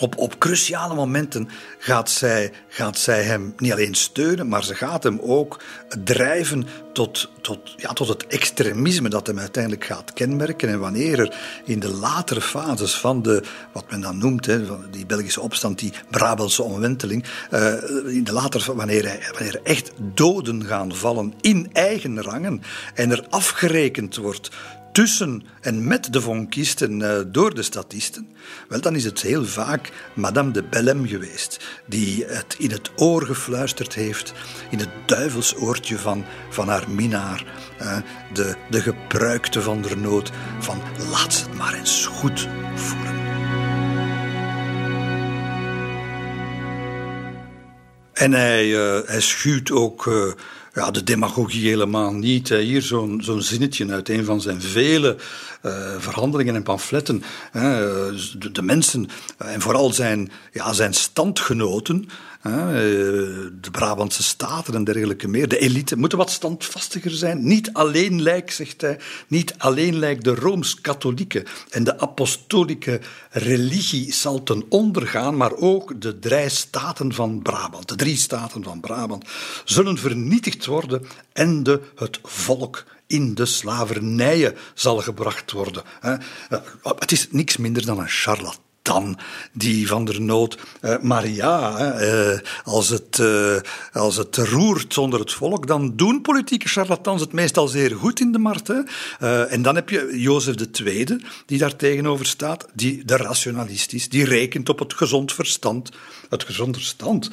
[0.01, 5.03] op, op cruciale momenten gaat zij, gaat zij hem niet alleen steunen, maar ze gaat
[5.03, 5.63] hem ook
[6.05, 10.69] drijven tot, tot, ja, tot het extremisme dat hem uiteindelijk gaat kenmerken.
[10.69, 11.35] En wanneer er
[11.65, 15.93] in de latere fases van de, wat men dan noemt, hè, die Belgische opstand, die
[16.11, 17.73] Brabantse omwenteling, uh,
[18.07, 22.63] in de latere, wanneer, wanneer er echt doden gaan vallen in eigen rangen
[22.95, 24.51] en er afgerekend wordt
[24.93, 28.29] tussen en met de vonkisten uh, door de statisten,
[28.69, 33.27] wel, dan is het heel vaak Madame de Bellem geweest, die het in het oor
[33.27, 34.33] gefluisterd heeft,
[34.71, 37.45] in het duivelsoortje van, van haar minnaar,
[37.81, 37.97] uh,
[38.33, 43.19] de, de gepruikte van der nood, van laat ze het maar eens goed voelen.
[48.13, 50.35] En hij, uh, hij schuwt ook
[50.73, 52.49] ja, de demagogie helemaal niet.
[52.49, 55.17] Hier zo'n zo'n zinnetje uit een van zijn vele
[55.63, 57.23] uh, verhandelingen en pamfletten.
[57.53, 65.29] de, de, mensen, en vooral zijn, ja, zijn standgenoten, eh, de Brabantse staten en dergelijke
[65.29, 67.47] meer, de elite, moeten wat standvastiger zijn.
[67.47, 68.99] Niet alleen lijkt, zegt hij,
[69.29, 73.01] niet alleen lijkt de Rooms-Katholieke en de apostolieke
[73.31, 78.63] religie zal ten onder gaan, maar ook de drie staten van Brabant, de drie staten
[78.63, 79.25] van Brabant,
[79.65, 85.83] zullen vernietigd worden en de, het volk in de slavernijen zal gebracht worden.
[86.01, 86.19] Eh,
[86.83, 89.19] het is niks minder dan een charlatan dan
[89.53, 90.59] die van der Nood.
[90.83, 91.61] Uh, maar ja,
[92.01, 93.57] uh, als, het, uh,
[93.93, 98.33] als het roert zonder het volk, dan doen politieke charlatans het meestal zeer goed in
[98.33, 98.69] de markt.
[98.69, 98.79] Hè?
[99.47, 101.07] en dan heb je Jozef II,
[101.47, 105.91] die daar tegenover staat, die de rationalist is, die rekent op het gezond verstand.
[106.29, 107.31] Het gezond verstand,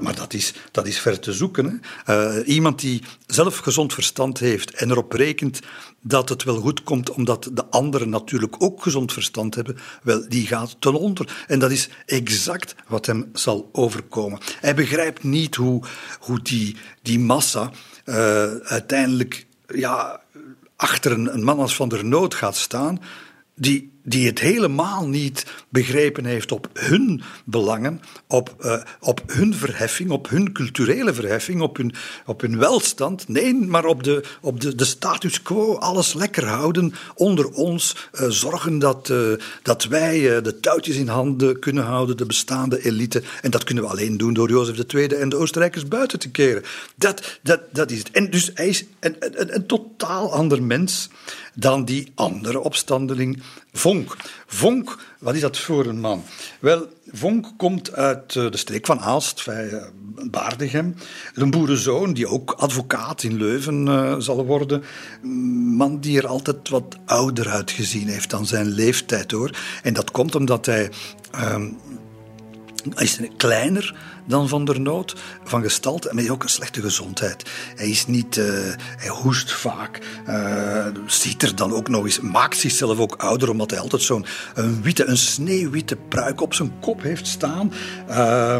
[0.00, 1.82] maar dat is, dat is ver te zoeken.
[2.04, 2.44] Hè?
[2.44, 5.60] iemand die zelf gezond verstand heeft en erop rekent
[6.06, 10.46] dat het wel goed komt omdat de anderen natuurlijk ook gezond verstand hebben, wel, die
[10.46, 11.44] gaat ten onder.
[11.46, 14.38] En dat is exact wat hem zal overkomen.
[14.60, 15.82] Hij begrijpt niet hoe,
[16.20, 17.70] hoe die, die massa
[18.04, 20.20] uh, uiteindelijk ja,
[20.76, 23.00] achter een, een man als Van der Noot gaat staan,
[23.54, 30.10] die die het helemaal niet begrepen heeft op hun belangen, op, uh, op hun verheffing,
[30.10, 31.94] op hun culturele verheffing, op hun,
[32.26, 33.28] op hun welstand.
[33.28, 38.28] Nee, maar op de, op de, de status quo, alles lekker houden onder ons, uh,
[38.28, 43.22] zorgen dat, uh, dat wij de touwtjes in handen kunnen houden, de bestaande elite.
[43.42, 46.62] En dat kunnen we alleen doen door Jozef II en de Oostenrijkers buiten te keren.
[46.96, 48.10] Dat, dat, dat is het.
[48.10, 51.08] En dus hij is een, een, een totaal ander mens
[51.54, 53.42] dan die andere opstandeling
[54.46, 54.98] Vonk.
[55.18, 56.22] Wat is dat voor een man?
[56.60, 59.84] Wel, Vonk komt uit eh, de streek van Aalst, bij eh,
[60.30, 60.94] Baardegem.
[61.34, 64.82] Een boerenzoon die ook advocaat in Leuven uh, zal worden.
[65.22, 65.30] Een
[65.76, 69.50] man die er altijd wat ouder uitgezien heeft dan zijn leeftijd hoor.
[69.82, 70.90] En dat komt omdat hij.
[71.34, 71.64] Uh,
[72.94, 73.94] hij is kleiner
[74.26, 77.50] dan Van der Noot, van gestalte, maar hij ook een slechte gezondheid.
[77.74, 78.44] Hij is niet, uh,
[78.76, 83.70] hij hoest vaak, uh, ziet er dan ook nog eens, maakt zichzelf ook ouder, omdat
[83.70, 84.26] hij altijd zo'n
[84.82, 87.72] witte, een sneeuwwitte pruik op zijn kop heeft staan.
[88.08, 88.56] Uh,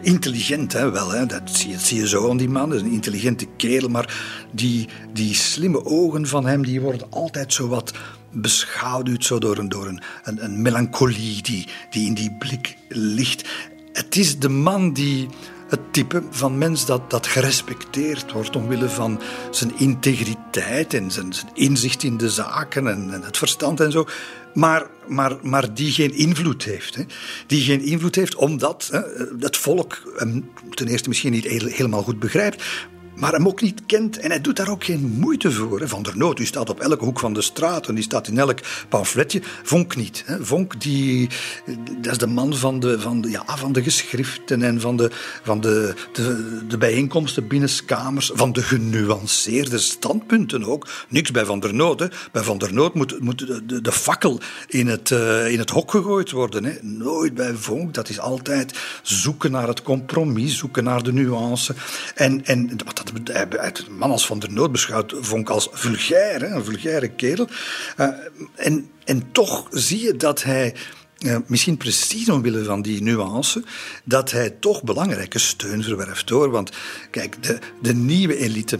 [0.00, 2.84] intelligent, hè, wel, hè, dat zie je, zie je zo aan die man, dat is
[2.84, 4.14] een intelligente kerel, maar
[4.50, 7.92] die, die slimme ogen van hem, die worden altijd zo wat
[8.34, 10.00] beschaduwd zo door een, door een,
[10.44, 13.48] een, melancholie die, die in die blik ligt.
[13.92, 15.28] Het is de man die
[15.68, 19.20] het type van mens dat, dat gerespecteerd wordt omwille van
[19.50, 24.06] zijn integriteit en zijn, inzicht in de zaken en, en, het verstand en zo.
[24.54, 26.94] Maar, maar, maar die geen invloed heeft.
[26.94, 27.02] Hè.
[27.46, 29.00] Die geen invloed heeft omdat hè,
[29.38, 32.62] het volk hem ten eerste misschien niet helemaal goed begrijpt
[33.16, 34.18] maar hem ook niet kent.
[34.18, 35.88] En hij doet daar ook geen moeite voor.
[35.88, 38.38] Van der Noot, die staat op elke hoek van de straat en die staat in
[38.38, 39.42] elk pamfletje.
[39.62, 40.24] Vonk niet.
[40.40, 41.28] Vonk, die,
[42.00, 45.10] dat is de man van de, van de, ja, van de geschriften en van, de,
[45.42, 50.88] van de, de, de bijeenkomsten binnenskamers, van de genuanceerde standpunten ook.
[51.08, 52.08] Niks bij Van der Noot.
[52.32, 55.90] Bij Van der Noot moet, moet de, de, fakkel in het, uh, in het hok
[55.90, 56.64] gegooid worden.
[56.64, 56.72] Hè.
[56.80, 57.94] Nooit bij Vonk.
[57.94, 61.74] Dat is altijd zoeken naar het compromis, zoeken naar de nuance.
[62.14, 66.64] En, en wat een man als Van der Noot beschouwt, vond als vulgair, hè, een
[66.64, 67.48] vulgaire kerel.
[67.96, 68.08] Uh,
[68.54, 70.74] en, en toch zie je dat hij.
[71.18, 73.62] Uh, misschien precies omwille van die nuance,
[74.04, 76.50] dat hij toch belangrijke steun verwerft hoor.
[76.50, 76.70] Want
[77.10, 78.78] kijk, de, de nieuwe elite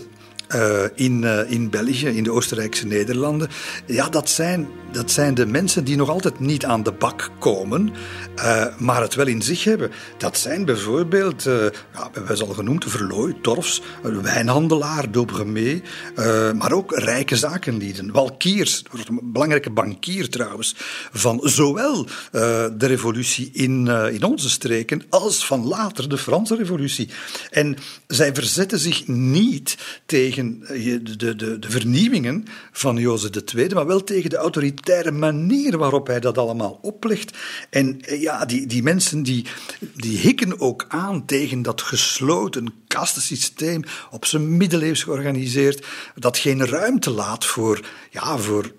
[0.54, 3.48] uh, in, in België, in de Oostenrijkse Nederlanden.
[3.86, 7.92] Ja, dat zijn, dat zijn de mensen die nog altijd niet aan de bak komen,
[8.36, 9.90] uh, maar het wel in zich hebben.
[10.18, 15.82] Dat zijn bijvoorbeeld, ja, we hebben al genoemd, Verlooy, Torfs, wijnhandelaar, Dobremee,
[16.54, 18.12] maar ook rijke zakenlieden.
[18.12, 20.74] Walkiers, een belangrijke bankier trouwens,
[21.12, 27.08] van zowel de revolutie in, in onze streken als van later de Franse revolutie.
[27.50, 27.76] En
[28.06, 29.76] zij verzetten zich niet
[30.06, 30.60] tegen
[31.16, 34.38] de, de, de vernieuwingen van Jozef II, maar wel tegen de
[34.84, 37.36] autoritaire manier waarop hij dat allemaal oplegt.
[37.70, 39.46] En eh, ja, die, die mensen die,
[39.94, 47.10] die hikken ook aan tegen dat gesloten kastensysteem, op zijn middeleeuws georganiseerd, dat geen ruimte
[47.10, 48.72] laat voor, ja, voor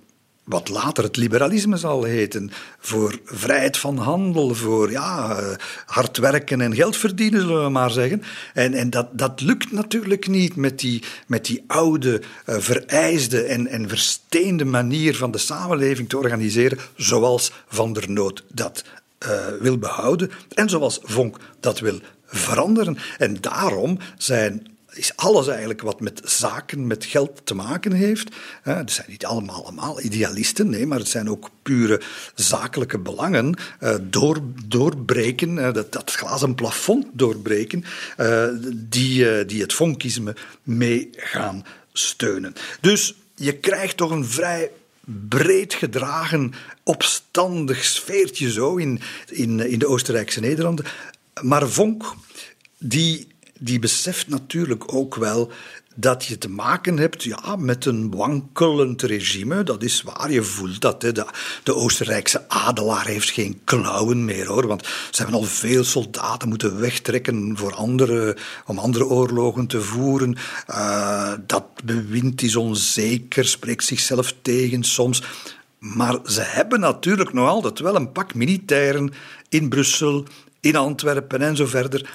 [0.46, 5.40] wat later het liberalisme zal heten, voor vrijheid van handel, voor ja,
[5.86, 8.24] hard werken en geld verdienen, zullen we maar zeggen.
[8.54, 13.68] En, en dat, dat lukt natuurlijk niet met die, met die oude, uh, vereisde en,
[13.68, 18.84] en versteende manier van de samenleving te organiseren, zoals Van der Noot dat
[19.26, 22.98] uh, wil behouden en zoals Vonk dat wil veranderen.
[23.18, 28.36] En daarom zijn is alles eigenlijk wat met zaken, met geld te maken heeft.
[28.62, 32.02] Het zijn niet allemaal, allemaal idealisten, nee, maar het zijn ook pure
[32.36, 33.58] zakelijke belangen.
[33.80, 37.84] Eh, door, doorbreken, dat, dat glazen plafond doorbreken,
[38.18, 42.54] eh, die, eh, die het fonkisme mee gaan steunen.
[42.82, 44.72] Dus je krijgt toch een vrij
[45.06, 46.54] breed gedragen,
[46.84, 50.86] opstandig sfeertje zo in, in, in de Oostenrijkse Nederlanden.
[51.42, 52.14] Maar Vonk,
[52.78, 53.28] die
[53.60, 55.52] die beseft natuurlijk ook wel
[55.96, 59.64] dat je te maken hebt ja, met een wankelend regime.
[59.64, 61.02] Dat is waar, je voelt dat.
[61.02, 61.12] Hè.
[61.12, 61.26] De,
[61.64, 64.68] de Oostenrijkse adelaar heeft geen klauwen meer, hoor.
[64.68, 70.36] Want ze hebben al veel soldaten moeten wegtrekken voor andere, om andere oorlogen te voeren.
[70.70, 75.24] Uh, dat bewind is onzeker, spreekt zichzelf tegen soms.
[75.80, 79.14] Maar ze hebben natuurlijk nog altijd wel een pak militairen
[79.50, 80.26] in Brussel,
[80.60, 82.10] in Antwerpen en zo verder.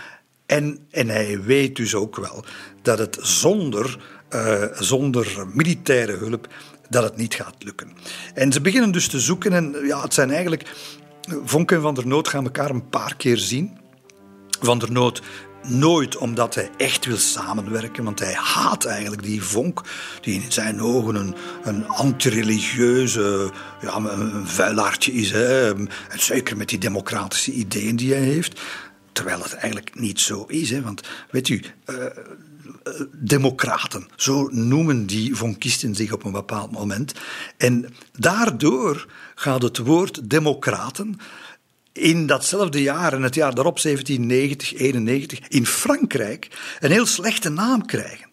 [0.50, 2.44] En, en hij weet dus ook wel
[2.82, 3.98] dat het zonder,
[4.30, 6.48] uh, zonder militaire hulp
[6.88, 7.92] dat het niet gaat lukken.
[8.34, 10.68] En ze beginnen dus te zoeken en ja, het zijn eigenlijk
[11.44, 13.78] Vonk en Van der Noot gaan elkaar een paar keer zien.
[14.60, 15.22] Van der Noot
[15.68, 19.82] nooit omdat hij echt wil samenwerken, want hij haat eigenlijk die vonk,
[20.20, 25.30] die in zijn ogen een, een antireligieuze, ja, een vuilaardje is.
[25.30, 25.74] Hè.
[25.74, 28.60] En zeker met die democratische ideeën die hij heeft.
[29.12, 30.82] Terwijl het eigenlijk niet zo is, hè.
[30.82, 31.62] want weet u.
[31.86, 32.04] Uh,
[33.12, 37.14] democraten, zo noemen die vonkisten zich op een bepaald moment.
[37.56, 41.18] En daardoor gaat het woord democraten
[41.92, 46.48] in datzelfde jaar, en het jaar daarop, 1790, 91, in Frankrijk
[46.80, 48.28] een heel slechte naam krijgen.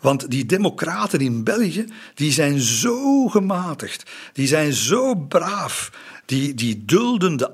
[0.00, 5.92] Want die democraten in België, die zijn zo gematigd, die zijn zo braaf,
[6.28, 6.84] die, die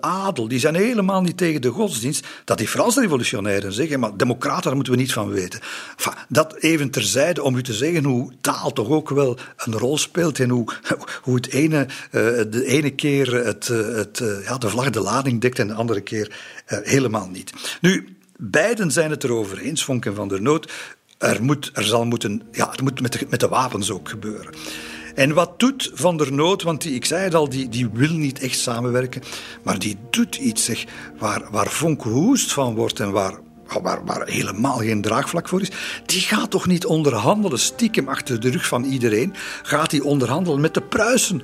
[0.01, 4.62] adel, die zijn helemaal niet tegen de godsdienst, dat die Franse revolutionairen zeggen, maar democraten,
[4.62, 5.61] daar moeten we niet van weten.
[6.29, 10.41] Dat even terzijde om u te zeggen hoe taal toch ook wel een rol speelt
[10.41, 10.68] en hoe,
[11.22, 11.91] hoe het ene, uh,
[12.51, 15.75] de ene keer het, uh, het, uh, ja, de vlag de lading dekt en de
[15.75, 17.53] andere keer helemaal niet.
[17.81, 20.72] Nu, beiden zijn het erover eens, Vonk en Van der Noot,
[21.18, 24.55] er, moet, er zal moeten, ja, het moet met met de wapens ook gebeuren.
[25.15, 28.12] En wat doet Van der Noot, want die, ik zei het al, die, die wil
[28.12, 29.23] niet echt samenwerken,
[29.62, 30.85] maar die doet iets zeg,
[31.19, 33.35] waar, waar Vonk hoest van wordt en waar,
[33.83, 35.71] waar, helemaal geen draagvlak voor is,
[36.07, 40.75] die gaat toch niet onderhandelen stiekem achter de rug van iedereen, gaat die onderhandelen met
[40.75, 41.43] de Pruisen.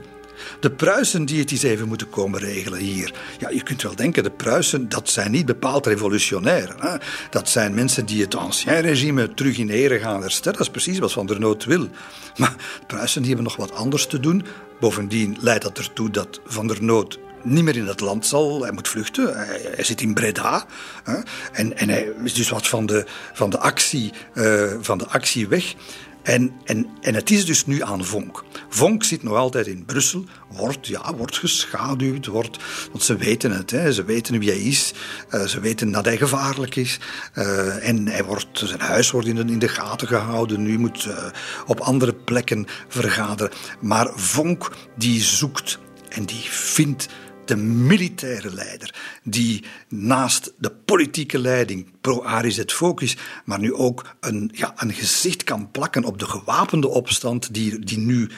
[0.60, 3.14] De Pruisen die het eens even moeten komen regelen hier.
[3.38, 6.74] Ja, je kunt wel denken, de Pruisen, dat zijn niet bepaald revolutionair.
[6.78, 6.96] Hè?
[7.30, 10.58] Dat zijn mensen die het ancien regime terug in ere gaan herstellen.
[10.58, 11.88] Dat is precies wat Van der Noot wil.
[12.36, 14.44] Maar de Pruisen die hebben nog wat anders te doen.
[14.80, 18.62] Bovendien leidt dat ertoe dat Van der Noot niet meer in het land zal.
[18.62, 19.36] Hij moet vluchten.
[19.36, 20.64] Hij, zit in Breda.
[21.04, 21.16] Hè?
[21.52, 25.48] En, en hij is dus wat van de, van de, actie, uh, van de actie
[25.48, 25.74] weg.
[26.22, 28.44] En, en, en het is dus nu aan Vonk.
[28.68, 32.58] Vonk zit nog altijd in Brussel, wordt, ja, wordt geschaduwd, wordt,
[32.90, 34.92] want ze weten het, hè, ze weten wie hij is,
[35.34, 37.00] uh, ze weten dat hij gevaarlijk is.
[37.34, 41.04] Uh, en hij wordt, zijn huis wordt in de, in de gaten gehouden, nu moet
[41.04, 41.24] uh,
[41.66, 43.52] op andere plekken vergaderen.
[43.80, 47.08] Maar Vonk die zoekt en die vindt
[47.50, 54.50] de militaire leider, die naast de politieke leiding, pro-Aris het focus, maar nu ook een,
[54.54, 58.30] ja, een gezicht kan plakken op de gewapende opstand die, die nu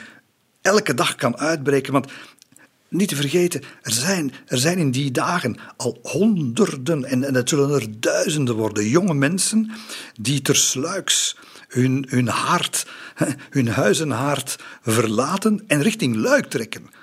[0.61, 1.93] elke dag kan uitbreken.
[1.93, 2.11] Want
[2.89, 7.49] niet te vergeten, er zijn, er zijn in die dagen al honderden, en, en het
[7.49, 9.71] zullen er duizenden worden, jonge mensen
[10.21, 11.37] die tersluiks
[11.67, 12.87] hun, hun hart,
[13.57, 17.01] hun huis en haard verlaten en richting Luik trekken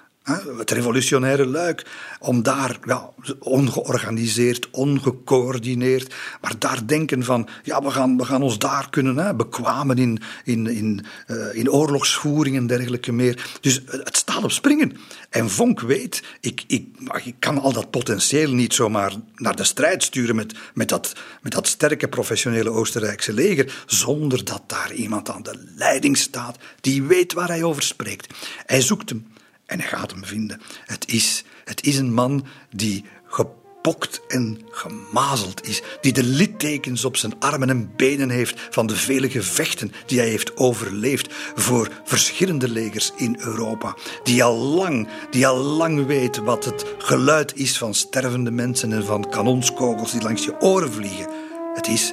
[0.58, 1.86] het revolutionaire luik,
[2.18, 8.58] om daar ja, ongeorganiseerd, ongecoördineerd, maar daar denken van, ja, we gaan, we gaan ons
[8.58, 13.50] daar kunnen hè, bekwamen in, in, in, uh, in oorlogsvoering en dergelijke meer.
[13.60, 14.96] Dus het staat op springen.
[15.30, 16.86] En Vonk weet, ik, ik,
[17.24, 21.12] ik kan al dat potentieel niet zomaar naar de strijd sturen met, met, dat,
[21.42, 27.02] met dat sterke professionele Oostenrijkse leger, zonder dat daar iemand aan de leiding staat die
[27.02, 28.34] weet waar hij over spreekt.
[28.66, 29.26] Hij zoekt hem.
[29.70, 30.60] En hij gaat hem vinden.
[30.86, 37.16] Het is, het is een man die gepokt en gemazeld is, die de littekens op
[37.16, 42.68] zijn armen en benen heeft van de vele gevechten die hij heeft overleefd voor verschillende
[42.68, 47.94] legers in Europa, die al lang, die al lang weet wat het geluid is van
[47.94, 51.28] stervende mensen en van kanonskogels die langs je oren vliegen.
[51.74, 52.12] Het is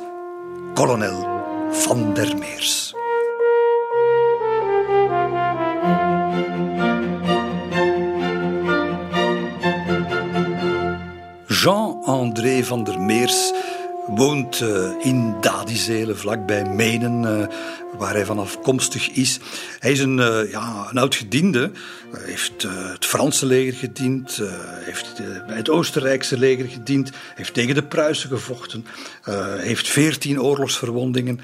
[0.74, 1.36] kolonel
[1.72, 2.97] Van der Meers.
[11.62, 13.52] Jean-André van der Meers
[14.08, 17.48] woont uh, in Dadizelen, vlakbij Menen, uh,
[17.98, 19.40] waar hij van afkomstig is.
[19.80, 21.72] Hij is een, uh, ja, een oud gediende.
[22.12, 24.42] Hij heeft het Franse leger gediend,
[24.84, 28.86] heeft bij het Oostenrijkse leger gediend, heeft tegen de Pruisen gevochten,
[29.58, 31.40] heeft veertien oorlogsverwondingen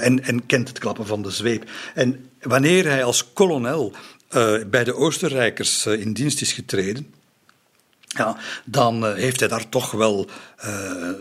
[0.00, 1.70] en, en kent het klappen van de zweep.
[1.94, 3.92] En wanneer hij als kolonel
[4.66, 7.14] bij de Oostenrijkers in dienst is getreden,
[8.16, 10.26] ja, dan eh, heeft hij daar toch wel
[10.64, 10.70] uh,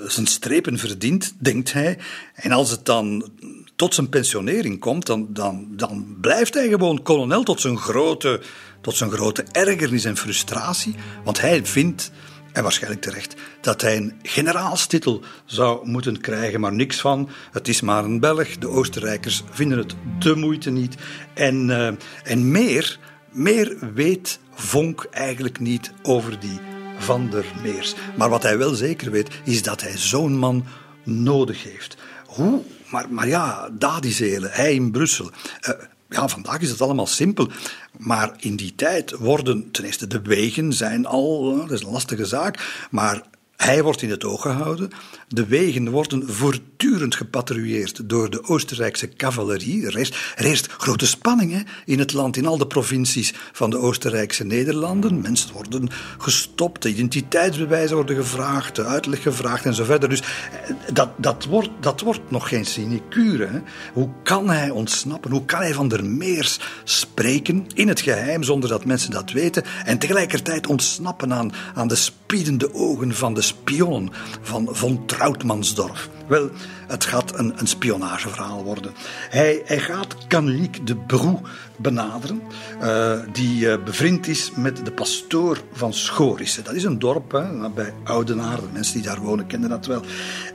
[0.08, 1.98] zijn strepen verdiend, denkt hij.
[2.34, 3.30] En als het dan
[3.76, 8.42] tot zijn pensionering komt, dan, dan, dan blijft hij gewoon kolonel tot zijn, grote,
[8.82, 10.96] tot zijn grote ergernis en frustratie.
[11.24, 12.12] Want hij vindt,
[12.52, 17.30] en waarschijnlijk terecht, dat hij een generaalstitel zou moeten krijgen, maar niks van.
[17.52, 18.58] Het is maar een Belg.
[18.58, 20.96] De Oostenrijkers vinden het de moeite niet.
[21.34, 21.88] En, uh,
[22.24, 23.00] en meer,
[23.32, 26.60] meer weet Vonk eigenlijk niet over die
[26.98, 27.96] van der Meers.
[28.18, 30.66] Maar wat hij wel zeker weet, is dat hij zo'n man
[31.04, 31.98] nodig heeft.
[32.26, 32.62] Hoe?
[32.90, 35.32] Maar, maar ja, Dadizelen, hij in Brussel.
[35.70, 35.76] Uh,
[36.10, 37.50] ja, vandaag is het allemaal simpel.
[37.98, 42.26] Maar in die tijd worden ten eerste de wegen zijn al, dat is een lastige
[42.26, 43.22] zaak, maar
[43.58, 44.90] hij wordt in het oog gehouden.
[45.28, 49.86] De wegen worden voortdurend gepatrouilleerd door de Oostenrijkse cavalerie.
[49.86, 53.78] Er is, er is grote spanning in het land, in al de provincies van de
[53.78, 55.22] Oostenrijkse Nederlanden.
[55.22, 60.10] Mensen worden gestopt, de identiteitsbewijzen worden gevraagd, uitleg gevraagd en zo verder.
[60.10, 63.62] Dus eh, dat, dat, wordt, dat wordt nog geen sinecure.
[63.94, 65.32] Hoe kan hij ontsnappen?
[65.32, 69.64] Hoe kan hij van der Meers spreken in het geheim zonder dat mensen dat weten
[69.86, 74.10] en tegelijkertijd ontsnappen aan, aan de spiedende ogen van de spionnen
[74.42, 76.10] van von Trautmansdorf.
[76.28, 76.50] Wel,
[76.88, 78.92] het gaat een, een spionageverhaal worden.
[79.30, 81.40] Hij, hij gaat Canlique de Broe
[81.76, 82.42] benaderen,
[82.82, 86.64] uh, die uh, bevriend is met de pastoor van Schorissen.
[86.64, 88.56] Dat is een dorp hè, bij Oudenaar.
[88.56, 90.02] De mensen die daar wonen kennen dat wel.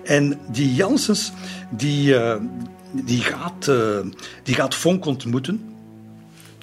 [0.05, 1.33] En die Janssens,
[1.71, 2.37] die, uh,
[2.93, 3.71] die, gaat,
[4.43, 5.75] die gaat Vonk ontmoeten.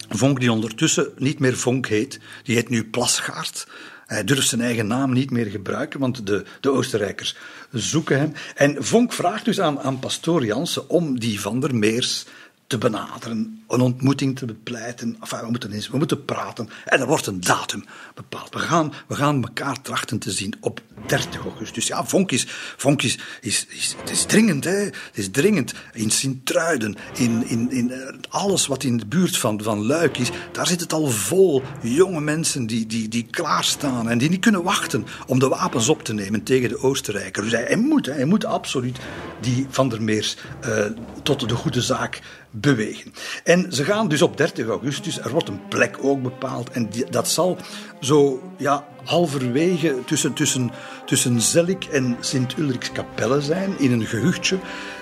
[0.10, 3.68] Vonk die ondertussen niet meer Vonk heet, die heet nu Plasgaard.
[4.08, 7.36] Hij durft zijn eigen naam niet meer gebruiken, want de, de Oostenrijkers
[7.72, 8.34] zoeken hem.
[8.56, 12.26] En Vonk vraagt dus aan, aan pastoor Jansen om die Van der Meers
[12.68, 15.18] te benaderen, een ontmoeting te bepleiten.
[15.22, 16.70] Enfin, we moeten, eens, we moeten praten.
[16.86, 18.54] En er wordt een datum bepaald.
[18.54, 21.88] We gaan, we gaan elkaar trachten te zien op 30 augustus.
[21.88, 22.48] Ja, Vonk is,
[22.82, 24.80] is, is, is, het is dringend, hè.
[24.80, 25.74] Het is dringend.
[25.94, 30.30] In Sint-Truiden, in, in, in eh, alles wat in de buurt van, van Luik is,
[30.52, 34.64] daar zit het al vol jonge mensen die, die, die klaarstaan en die niet kunnen
[34.64, 37.50] wachten om de wapens op te nemen tegen de Oostenrijkers.
[37.50, 38.98] Dus hij, moet, hij moet absoluut
[39.42, 40.86] die Van der Meers uh,
[41.24, 42.22] tot de goede zaak
[42.60, 43.14] bewegen.
[43.44, 47.28] En ze gaan dus op 30 augustus, er wordt een plek ook bepaald en dat
[47.28, 47.58] zal
[48.02, 50.72] zo ja, halverwege tussen, tussen,
[51.06, 54.60] tussen Zellik en Sint-Ulrikskapelle zijn, in een gehuchtje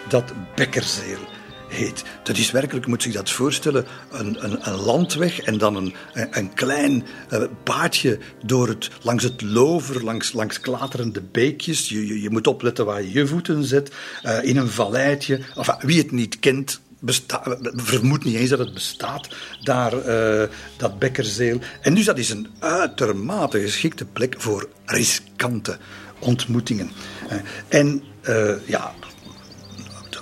[0.07, 1.33] dat Bekkerzeel
[1.67, 2.03] heet.
[2.23, 6.53] Dat is werkelijk, moet zich dat voorstellen, een, een, een landweg en dan een, een
[6.53, 7.03] klein
[7.33, 11.89] uh, paadje door het, langs het lover, langs, langs klaterende beekjes.
[11.89, 13.91] Je, je, moet opletten waar je je voeten zet,
[14.25, 15.39] uh, in een valleitje.
[15.55, 19.27] Enfin, wie het niet kent, besta- vermoedt niet eens dat het bestaat,
[19.63, 21.59] daar, uh, dat Bekkerzeel.
[21.81, 25.77] En dus dat is een uitermate geschikte plek voor riskante
[26.19, 26.91] ontmoetingen.
[27.31, 28.93] Uh, en uh, ja,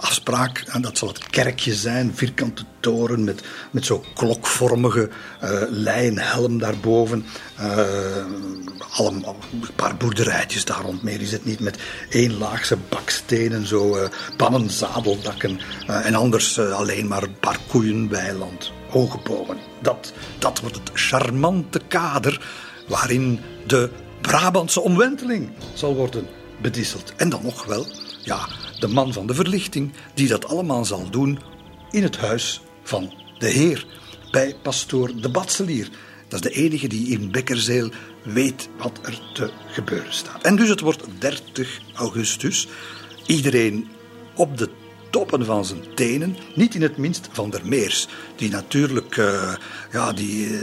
[0.04, 5.10] afspraak, en dat zal het kerkje zijn, vierkante toren met, met zo'n klokvormige
[5.70, 7.26] lijnhelm daarboven.
[8.93, 11.04] allemaal een paar boerderijtjes daar rond.
[11.04, 11.78] Meer is het niet met
[12.10, 14.04] eenlaagse bakstenen, zo uh,
[14.38, 17.60] pannenzadeldakken uh, en anders uh, alleen maar een paar
[18.89, 19.58] hoge bomen.
[19.82, 22.41] Dat, dat wordt het charmante kader
[22.88, 23.89] waarin de
[24.22, 26.28] Brabantse omwenteling zal worden
[26.62, 27.14] bedisseld.
[27.16, 27.86] En dan nog wel,
[28.24, 28.47] ja,
[28.80, 31.39] de man van de verlichting die dat allemaal zal doen
[31.91, 33.86] in het huis van de Heer
[34.32, 35.89] bij pastoor de Batselier.
[36.28, 37.89] Dat is de enige die in Bekkerzeel
[38.24, 40.43] weet wat er te gebeuren staat.
[40.43, 42.67] En dus het wordt 30 augustus.
[43.26, 43.88] Iedereen
[44.36, 44.69] op de
[45.14, 46.38] toppen van zijn tenen.
[46.55, 49.53] Niet in het minst van der Meers, die natuurlijk uh,
[49.91, 50.59] ja, die, uh,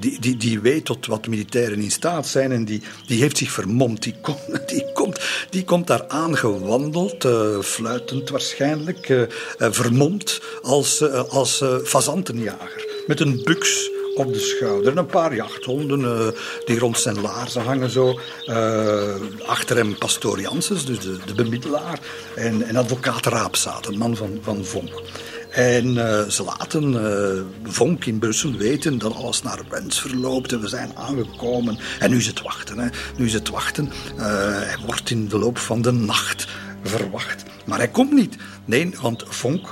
[0.00, 3.50] die, die, die weet tot wat militairen in staat zijn en die, die heeft zich
[3.50, 4.02] vermomd.
[4.02, 4.36] Die, kom,
[4.66, 9.28] die, komt, die komt daar aangewandeld, uh, fluitend waarschijnlijk,
[9.58, 13.04] vermomd als, als fazantenjager.
[13.06, 14.92] Met een buks op de schouder.
[14.92, 16.26] En een paar jachthonden uh,
[16.64, 18.20] die rond zijn laarzen hangen zo.
[18.46, 19.14] Uh,
[19.46, 21.98] achter hem pastoor Janssens, dus de, de bemiddelaar.
[22.34, 25.02] En, en advocaat Raapzaat, een man van, van Vonk.
[25.50, 30.68] En uh, ze laten Vonk in Brussel weten dat alles naar wens verloopt en we
[30.68, 31.78] zijn aangekomen.
[31.98, 32.78] En nu is het wachten.
[32.78, 32.88] Hè.
[33.16, 33.92] Nu is het wachten.
[34.16, 36.46] hij wordt in de loop van de nacht
[36.82, 37.44] verwacht.
[37.66, 38.36] Maar hij komt niet.
[38.64, 39.68] Nee, want Vonk,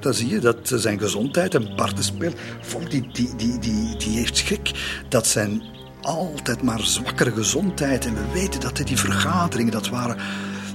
[0.00, 2.36] dat zie je, dat zijn gezondheid een parten speelt.
[2.60, 4.70] Vonk die, die, die, die, die heeft schrik
[5.08, 5.62] dat zijn
[6.00, 8.06] altijd maar zwakkere gezondheid.
[8.06, 10.16] En we weten dat die vergaderingen, dat waren...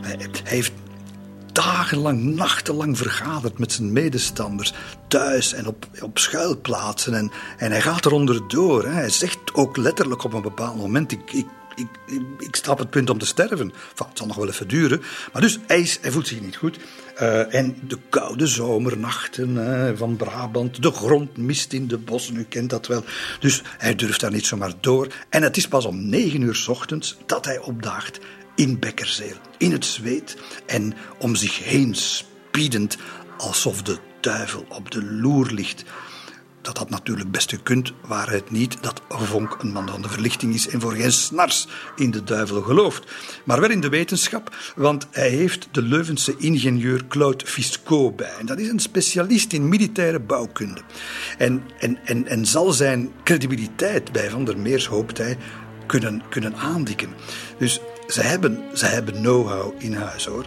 [0.02, 0.72] Hij heeft
[1.52, 4.74] dagenlang, nachtenlang vergaderd met zijn medestanders.
[5.08, 7.14] Thuis en op, op schuilplaatsen.
[7.14, 8.86] En, en hij gaat eronder door.
[8.86, 11.12] Hij zegt ook letterlijk op een bepaald moment...
[11.12, 11.46] Ik, ik
[11.76, 13.60] ik, ik, ik, sta op het punt om te sterven.
[13.60, 15.02] Enfin, het zal nog wel even duren.
[15.34, 16.78] Maar dus, hij, is, hij voelt zich niet goed.
[17.24, 22.44] Uh, en de koude zomernachten uh, van Brabant, de grond mist in de bossen, u
[22.44, 23.04] kent dat wel.
[23.40, 25.08] Dus hij durft daar niet zomaar door.
[25.30, 28.20] En het is pas om negen uur ochtends dat hij opdaagt
[28.56, 32.98] in Bekkerzeel, in het zweet en om zich heen spiedend,
[33.38, 35.84] alsof de duivel op de loer ligt.
[36.64, 40.54] Dat had natuurlijk best gekund, waar het niet dat Vonk een man van de verlichting
[40.54, 43.12] is en voor geen snars in de duivel gelooft.
[43.44, 48.34] Maar wel in de wetenschap, want hij heeft de Leuvense ingenieur Claude Fiscot bij.
[48.40, 50.82] En dat is een specialist in militaire bouwkunde.
[51.38, 55.38] En, en, en, en zal zijn credibiliteit bij Van der Meers, hoopt hij,
[55.86, 57.10] kunnen, kunnen aandikken.
[57.58, 60.46] Dus ze hebben, ze hebben know-how in huis hoor.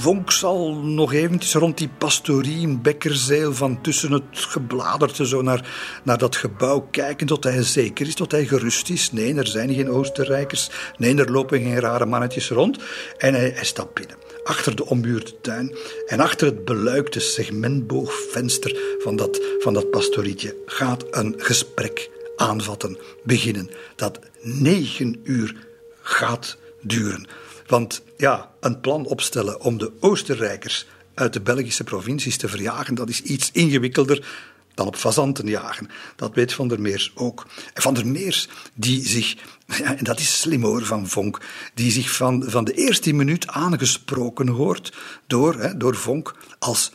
[0.00, 5.68] Vonk zal nog eventjes rond die pastorie in Bekkerzeel van tussen het gebladerte zo naar,
[6.02, 9.12] naar dat gebouw kijken tot hij zeker is, tot hij gerust is.
[9.12, 10.70] Nee, er zijn geen Oostenrijkers.
[10.96, 12.78] Nee, er lopen geen rare mannetjes rond.
[13.18, 14.16] En hij, hij stapt binnen.
[14.44, 15.76] Achter de ommuurde tuin
[16.06, 23.70] en achter het beluikte segmentboogvenster van dat, van dat pastorietje gaat een gesprek aanvatten, beginnen.
[23.96, 25.66] Dat negen uur
[26.02, 27.26] gaat duren.
[27.74, 33.08] Want ja, een plan opstellen om de Oostenrijkers uit de Belgische provincies te verjagen, dat
[33.08, 34.26] is iets ingewikkelder
[34.74, 35.90] dan op fazanten jagen.
[36.16, 37.46] Dat weet Van der Meers ook.
[37.72, 39.36] En Van der Meers, die zich,
[39.78, 41.40] ja, en dat is slim hoor van Vonk,
[41.74, 44.92] die zich van, van de eerste minuut aangesproken hoort
[45.26, 46.92] door, hè, door Vonk als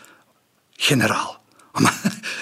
[0.71, 1.39] generaal.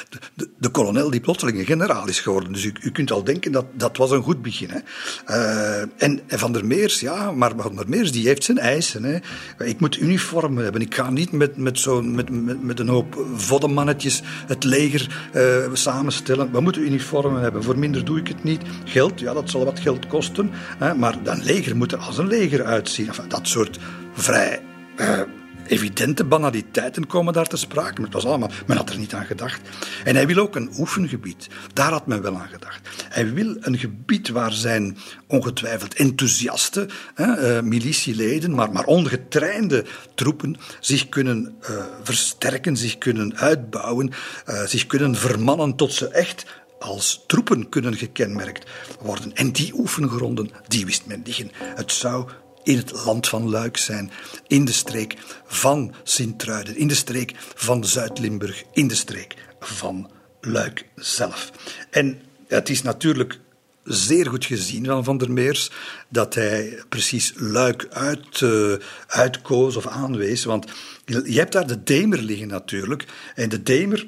[0.10, 2.54] De, de, de, kolonel die plotseling een generaal is geworden.
[2.54, 4.70] Dus u, u kunt al denken dat dat was een goed begin.
[4.70, 4.80] Hè.
[5.28, 9.04] Uh, en, Van der Meers, ja, maar Van der Meers die heeft zijn eisen.
[9.04, 9.18] Hè.
[9.66, 10.82] Ik moet uniformen hebben.
[10.82, 12.30] Ik ga niet met, met, zo, met,
[12.64, 16.52] met, een hoop voddemannetjes het leger uh, samenstellen.
[16.52, 17.64] We moeten uniformen hebben.
[17.64, 18.62] Voor minder doe ik het niet.
[18.86, 20.50] Geld, ja, dat zal wat geld kosten.
[20.78, 20.96] Hè.
[20.96, 23.10] Maar een leger moet er als een leger uitzien.
[23.28, 23.80] Dat soort
[24.14, 24.62] vrij...
[25.00, 25.22] Uh,
[25.68, 28.02] evidente banaliteiten komen daar te sprake.
[28.02, 29.62] Het was allemaal, men had er niet aan gedacht.
[30.04, 31.48] En hij wil ook een oefengebied.
[31.74, 32.90] Daar had men wel aan gedacht.
[33.10, 34.98] Hij wil een gebied waar zijn
[35.28, 43.38] ongetwijfeld enthousiaste hè, uh, militieleden, maar, maar ongetrainde troepen zich kunnen uh, versterken, zich kunnen
[43.38, 44.12] uitbouwen,
[44.50, 46.46] uh, zich kunnen vermannen tot ze echt
[46.80, 48.70] als troepen kunnen gekenmerkt
[49.02, 49.34] worden.
[49.34, 51.52] En die oefengronden, die wist men liggen.
[51.54, 52.30] Het zou
[52.68, 54.12] in het land van Luik zijn,
[54.48, 55.16] in de streek
[55.46, 60.10] van Sint-Truiden, in de streek van Zuid-Limburg, in de streek van
[60.42, 61.52] Luik zelf.
[61.90, 63.40] En het is natuurlijk
[63.84, 65.72] zeer goed gezien van Van der Meers
[66.10, 68.74] dat hij precies Luik uit, uh,
[69.08, 70.44] uitkoos of aanwees.
[70.44, 70.66] Want
[71.06, 73.06] je hebt daar de Demer liggen natuurlijk.
[73.36, 74.08] En de Demer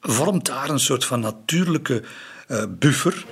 [0.00, 2.02] vormt daar een soort van natuurlijke
[2.48, 3.24] uh, buffer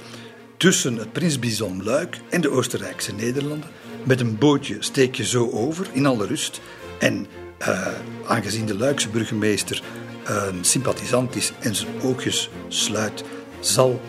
[0.56, 3.70] tussen het Prins Bison Luik en de Oostenrijkse Nederlanden.
[4.06, 6.60] Met een bootje steek je zo over in alle rust.
[6.98, 7.26] En
[7.60, 7.88] uh,
[8.26, 9.82] aangezien de Luikse burgemeester
[10.24, 13.24] een sympathisant is en zijn oogjes sluit,
[13.60, 14.00] zal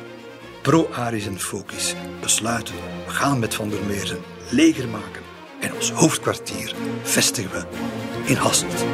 [0.61, 2.75] pro-Aris en Focus besluiten:
[3.05, 5.21] we gaan met Van der Meer een leger maken
[5.59, 6.73] en ons hoofdkwartier
[7.03, 7.65] vestigen we
[8.25, 8.85] in Hasselt.